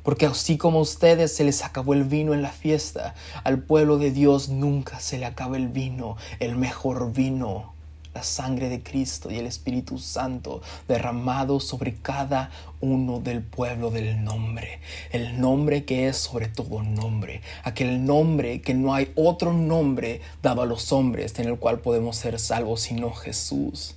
Porque 0.01 0.25
así 0.25 0.57
como 0.57 0.79
a 0.79 0.81
ustedes 0.81 1.35
se 1.35 1.43
les 1.43 1.63
acabó 1.63 1.93
el 1.93 2.03
vino 2.03 2.33
en 2.33 2.41
la 2.41 2.51
fiesta, 2.51 3.13
al 3.43 3.59
pueblo 3.59 3.97
de 3.97 4.11
Dios 4.11 4.49
nunca 4.49 4.99
se 4.99 5.19
le 5.19 5.25
acaba 5.25 5.57
el 5.57 5.67
vino, 5.67 6.17
el 6.39 6.55
mejor 6.55 7.11
vino, 7.13 7.73
la 8.19 8.23
sangre 8.23 8.67
de 8.67 8.83
Cristo 8.83 9.31
y 9.31 9.37
el 9.37 9.45
Espíritu 9.45 9.97
Santo 9.97 10.61
derramado 10.89 11.61
sobre 11.61 11.95
cada 11.95 12.51
uno 12.81 13.21
del 13.21 13.41
pueblo 13.41 13.91
del 13.91 14.25
nombre, 14.25 14.81
el 15.11 15.39
nombre 15.39 15.85
que 15.85 16.09
es 16.09 16.17
sobre 16.17 16.49
todo 16.49 16.83
nombre, 16.83 17.41
aquel 17.63 18.03
nombre 18.03 18.59
que 18.59 18.73
no 18.73 18.93
hay 18.93 19.13
otro 19.15 19.53
nombre 19.53 20.19
dado 20.43 20.63
a 20.63 20.65
los 20.65 20.91
hombres 20.91 21.39
en 21.39 21.47
el 21.47 21.59
cual 21.59 21.79
podemos 21.79 22.17
ser 22.17 22.41
salvos 22.41 22.81
sino 22.81 23.13
Jesús 23.13 23.95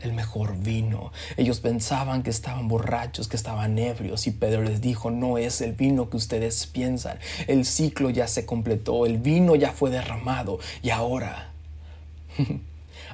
el 0.00 0.14
mejor 0.14 0.56
vino. 0.56 1.12
Ellos 1.36 1.60
pensaban 1.60 2.24
que 2.24 2.30
estaban 2.30 2.66
borrachos, 2.66 3.28
que 3.28 3.36
estaban 3.36 3.78
ebrios, 3.78 4.26
y 4.26 4.30
Pedro 4.30 4.62
les 4.62 4.80
dijo, 4.80 5.10
no 5.10 5.36
es 5.36 5.60
el 5.60 5.74
vino 5.74 6.08
que 6.08 6.16
ustedes 6.16 6.66
piensan. 6.66 7.18
El 7.46 7.66
ciclo 7.66 8.08
ya 8.08 8.26
se 8.26 8.46
completó, 8.46 9.04
el 9.04 9.18
vino 9.18 9.54
ya 9.54 9.70
fue 9.70 9.90
derramado, 9.90 10.58
y 10.82 10.90
ahora... 10.90 11.52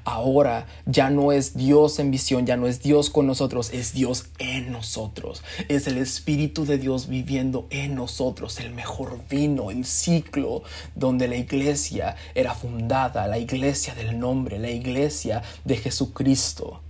Ahora 0.07 0.69
ya 0.85 1.11
no 1.11 1.33
es 1.33 1.57
Dios 1.57 1.99
en 1.99 2.13
visión, 2.13 2.47
ya 2.47 2.57
no 2.57 2.69
es 2.69 2.81
Dios 2.81 3.11
con 3.11 3.27
nosotros, 3.27 3.73
es 3.73 3.93
Dios 3.93 4.27
en 4.39 4.71
nosotros. 4.71 5.43
Es 5.69 5.89
el 5.89 5.99
Espíritu 5.99 6.65
de 6.65 6.79
Dios 6.79 7.09
viviendo 7.09 7.67
en 7.71 7.97
nosotros, 7.97 8.61
el 8.61 8.73
mejor 8.73 9.19
vino, 9.29 9.73
el 9.73 9.85
ciclo 9.85 10.63
donde 10.95 11.27
la 11.27 11.35
iglesia 11.35 12.15
era 12.37 12.55
fundada, 12.55 13.27
la 13.27 13.41
iglesia 13.41 13.97
del 13.97 14.17
nombre, 14.17 14.61
la 14.61 14.71
iglesia 14.71 15.43
de 15.65 15.77
Jesucristo. 15.77 16.81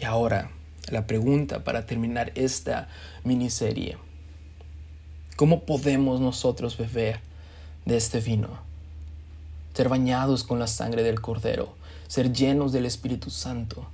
Y 0.00 0.06
ahora, 0.06 0.52
la 0.88 1.06
pregunta 1.06 1.64
para 1.64 1.84
terminar 1.84 2.32
esta 2.34 2.88
miniserie. 3.24 3.98
¿Cómo 5.36 5.64
podemos 5.64 6.18
nosotros 6.18 6.78
beber 6.78 7.20
de 7.84 7.98
este 7.98 8.20
vino? 8.20 8.65
Ser 9.76 9.90
bañados 9.90 10.42
con 10.42 10.58
la 10.58 10.68
sangre 10.68 11.02
del 11.02 11.20
Cordero, 11.20 11.74
ser 12.08 12.32
llenos 12.32 12.72
del 12.72 12.86
Espíritu 12.86 13.28
Santo. 13.28 13.86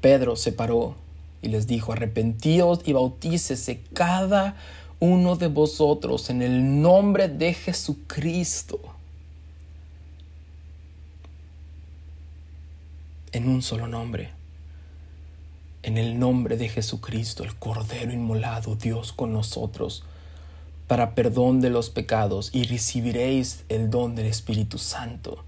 Pedro 0.00 0.34
se 0.34 0.50
paró 0.50 0.96
y 1.40 1.46
les 1.46 1.68
dijo, 1.68 1.92
arrepentíos 1.92 2.80
y 2.84 2.92
bautícese 2.92 3.82
cada 3.94 4.56
uno 4.98 5.36
de 5.36 5.46
vosotros 5.46 6.28
en 6.28 6.42
el 6.42 6.82
nombre 6.82 7.28
de 7.28 7.54
Jesucristo. 7.54 8.80
En 13.30 13.48
un 13.48 13.62
solo 13.62 13.86
nombre. 13.86 14.30
En 15.84 15.98
el 15.98 16.18
nombre 16.18 16.56
de 16.56 16.68
Jesucristo, 16.68 17.44
el 17.44 17.54
Cordero 17.54 18.12
inmolado, 18.12 18.74
Dios 18.74 19.12
con 19.12 19.32
nosotros 19.32 20.02
para 20.88 21.14
perdón 21.14 21.60
de 21.60 21.70
los 21.70 21.90
pecados 21.90 22.50
y 22.52 22.64
recibiréis 22.64 23.64
el 23.68 23.90
don 23.90 24.16
del 24.16 24.26
Espíritu 24.26 24.78
Santo. 24.78 25.44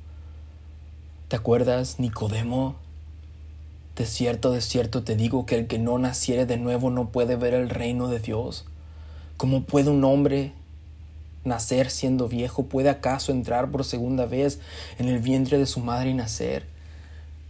¿Te 1.29 1.37
acuerdas, 1.37 1.99
Nicodemo? 1.99 2.77
De 3.97 4.05
cierto, 4.05 4.53
de 4.53 4.61
cierto 4.61 5.03
te 5.03 5.17
digo 5.17 5.47
que 5.47 5.57
el 5.57 5.67
que 5.67 5.79
no 5.79 5.99
naciere 5.99 6.45
de 6.45 6.59
nuevo 6.59 6.91
no 6.91 7.09
puede 7.09 7.37
ver 7.37 7.55
el 7.55 7.71
reino 7.71 8.09
de 8.09 8.21
Dios. 8.21 8.67
¿Cómo 9.39 9.65
puede 9.65 9.89
un 9.89 10.05
hombre 10.05 10.53
nacer 11.45 11.91
siendo 11.91 12.29
viejo? 12.29 12.65
¿Puede 12.65 12.91
acaso 12.91 13.33
entrar 13.33 13.71
por 13.71 13.85
segunda 13.85 14.27
vez 14.27 14.61
en 14.99 15.09
el 15.09 15.21
vientre 15.21 15.57
de 15.57 15.67
su 15.67 15.81
madre 15.81 16.11
y 16.11 16.15
nacer? 16.15 16.67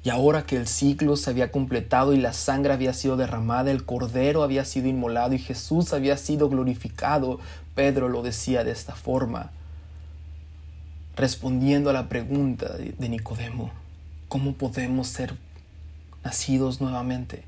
Y 0.02 0.08
ahora 0.08 0.44
que 0.44 0.56
el 0.56 0.66
ciclo 0.66 1.16
se 1.16 1.28
había 1.28 1.52
completado 1.52 2.14
y 2.14 2.18
la 2.18 2.32
sangre 2.32 2.72
había 2.72 2.94
sido 2.94 3.16
derramada, 3.18 3.70
el 3.70 3.84
cordero 3.84 4.42
había 4.42 4.64
sido 4.64 4.88
inmolado 4.88 5.34
y 5.34 5.38
Jesús 5.38 5.92
había 5.92 6.16
sido 6.16 6.48
glorificado, 6.48 7.38
Pedro 7.74 8.08
lo 8.08 8.22
decía 8.22 8.64
de 8.64 8.70
esta 8.70 8.94
forma, 8.94 9.50
respondiendo 11.16 11.90
a 11.90 11.92
la 11.92 12.08
pregunta 12.08 12.76
de 12.76 13.08
Nicodemo, 13.08 13.70
¿cómo 14.28 14.54
podemos 14.54 15.08
ser 15.08 15.34
nacidos 16.24 16.80
nuevamente? 16.80 17.44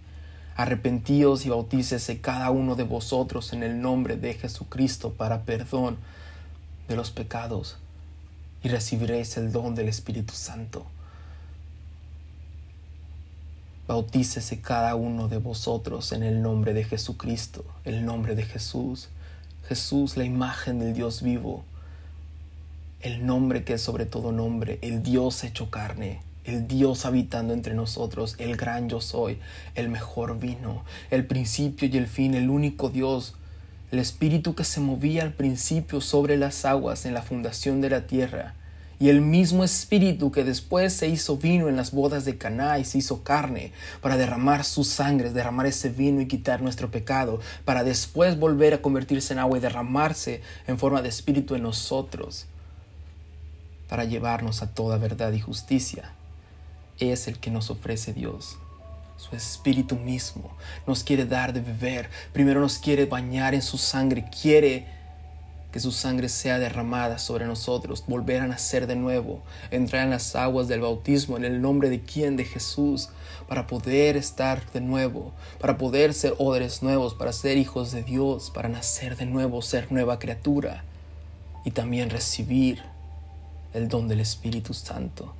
Arrepentíos 0.54 1.46
y 1.46 1.48
bautícese 1.48 2.20
cada 2.20 2.50
uno 2.50 2.74
de 2.76 2.82
vosotros 2.82 3.54
en 3.54 3.62
el 3.62 3.80
nombre 3.80 4.16
de 4.16 4.34
Jesucristo 4.34 5.14
para 5.14 5.42
perdón 5.42 5.96
de 6.88 6.96
los 6.96 7.10
pecados 7.10 7.78
y 8.62 8.68
recibiréis 8.68 9.38
el 9.38 9.52
don 9.52 9.74
del 9.74 9.88
Espíritu 9.88 10.34
Santo. 10.34 10.84
Bautícese 13.92 14.62
cada 14.62 14.94
uno 14.94 15.28
de 15.28 15.36
vosotros 15.36 16.12
en 16.12 16.22
el 16.22 16.40
nombre 16.40 16.72
de 16.72 16.82
Jesucristo, 16.82 17.62
el 17.84 18.06
nombre 18.06 18.34
de 18.34 18.42
Jesús. 18.42 19.10
Jesús, 19.68 20.16
la 20.16 20.24
imagen 20.24 20.78
del 20.78 20.94
Dios 20.94 21.20
vivo, 21.20 21.62
el 23.02 23.26
nombre 23.26 23.64
que 23.64 23.74
es 23.74 23.82
sobre 23.82 24.06
todo 24.06 24.32
nombre, 24.32 24.78
el 24.80 25.02
Dios 25.02 25.44
hecho 25.44 25.68
carne, 25.68 26.22
el 26.46 26.66
Dios 26.66 27.04
habitando 27.04 27.52
entre 27.52 27.74
nosotros, 27.74 28.34
el 28.38 28.56
gran 28.56 28.88
yo 28.88 29.02
soy, 29.02 29.38
el 29.74 29.90
mejor 29.90 30.38
vino, 30.38 30.86
el 31.10 31.26
principio 31.26 31.86
y 31.86 31.98
el 31.98 32.06
fin, 32.06 32.32
el 32.32 32.48
único 32.48 32.88
Dios, 32.88 33.34
el 33.90 33.98
Espíritu 33.98 34.54
que 34.54 34.64
se 34.64 34.80
movía 34.80 35.22
al 35.22 35.34
principio 35.34 36.00
sobre 36.00 36.38
las 36.38 36.64
aguas 36.64 37.04
en 37.04 37.12
la 37.12 37.20
fundación 37.20 37.82
de 37.82 37.90
la 37.90 38.06
tierra, 38.06 38.54
y 39.02 39.08
el 39.08 39.20
mismo 39.20 39.64
Espíritu 39.64 40.30
que 40.30 40.44
después 40.44 40.92
se 40.92 41.08
hizo 41.08 41.36
vino 41.36 41.68
en 41.68 41.74
las 41.74 41.90
bodas 41.90 42.24
de 42.24 42.38
Caná 42.38 42.78
y 42.78 42.84
se 42.84 42.98
hizo 42.98 43.24
carne 43.24 43.72
para 44.00 44.16
derramar 44.16 44.62
su 44.62 44.84
sangre, 44.84 45.30
derramar 45.32 45.66
ese 45.66 45.88
vino 45.88 46.20
y 46.20 46.28
quitar 46.28 46.62
nuestro 46.62 46.88
pecado, 46.88 47.40
para 47.64 47.82
después 47.82 48.38
volver 48.38 48.74
a 48.74 48.80
convertirse 48.80 49.32
en 49.32 49.40
agua 49.40 49.58
y 49.58 49.60
derramarse 49.60 50.40
en 50.68 50.78
forma 50.78 51.02
de 51.02 51.08
Espíritu 51.08 51.56
en 51.56 51.64
nosotros, 51.64 52.46
para 53.88 54.04
llevarnos 54.04 54.62
a 54.62 54.72
toda 54.72 54.98
verdad 54.98 55.32
y 55.32 55.40
justicia. 55.40 56.12
Es 57.00 57.26
el 57.26 57.40
que 57.40 57.50
nos 57.50 57.70
ofrece 57.70 58.12
Dios. 58.12 58.56
Su 59.16 59.34
espíritu 59.34 59.96
mismo 59.96 60.56
nos 60.86 61.02
quiere 61.02 61.26
dar 61.26 61.52
de 61.52 61.60
beber. 61.60 62.08
Primero 62.32 62.60
nos 62.60 62.78
quiere 62.78 63.06
bañar 63.06 63.52
en 63.52 63.62
su 63.62 63.78
sangre. 63.78 64.26
Quiere 64.40 64.86
que 65.72 65.80
su 65.80 65.90
sangre 65.90 66.28
sea 66.28 66.58
derramada 66.58 67.18
sobre 67.18 67.46
nosotros, 67.46 68.04
volver 68.06 68.42
a 68.42 68.46
nacer 68.46 68.86
de 68.86 68.94
nuevo, 68.94 69.42
entrar 69.70 70.04
en 70.04 70.10
las 70.10 70.36
aguas 70.36 70.68
del 70.68 70.82
bautismo 70.82 71.38
en 71.38 71.44
el 71.44 71.62
nombre 71.62 71.88
de 71.88 72.02
quien, 72.02 72.36
de 72.36 72.44
Jesús, 72.44 73.08
para 73.48 73.66
poder 73.66 74.16
estar 74.16 74.70
de 74.72 74.82
nuevo, 74.82 75.32
para 75.58 75.78
poder 75.78 76.12
ser 76.12 76.34
odres 76.38 76.82
nuevos, 76.82 77.14
para 77.14 77.32
ser 77.32 77.56
hijos 77.56 77.90
de 77.90 78.02
Dios, 78.02 78.50
para 78.50 78.68
nacer 78.68 79.16
de 79.16 79.24
nuevo, 79.24 79.62
ser 79.62 79.90
nueva 79.90 80.18
criatura 80.18 80.84
y 81.64 81.70
también 81.70 82.10
recibir 82.10 82.82
el 83.72 83.88
don 83.88 84.08
del 84.08 84.20
Espíritu 84.20 84.74
Santo. 84.74 85.34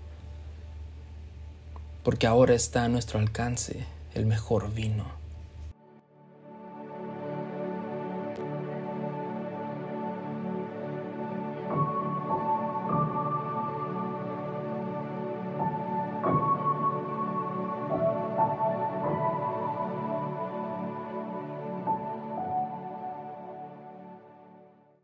Porque 2.03 2.26
ahora 2.26 2.55
está 2.55 2.85
a 2.85 2.89
nuestro 2.89 3.18
alcance 3.18 3.85
el 4.14 4.26
mejor 4.26 4.72
vino 4.72 5.22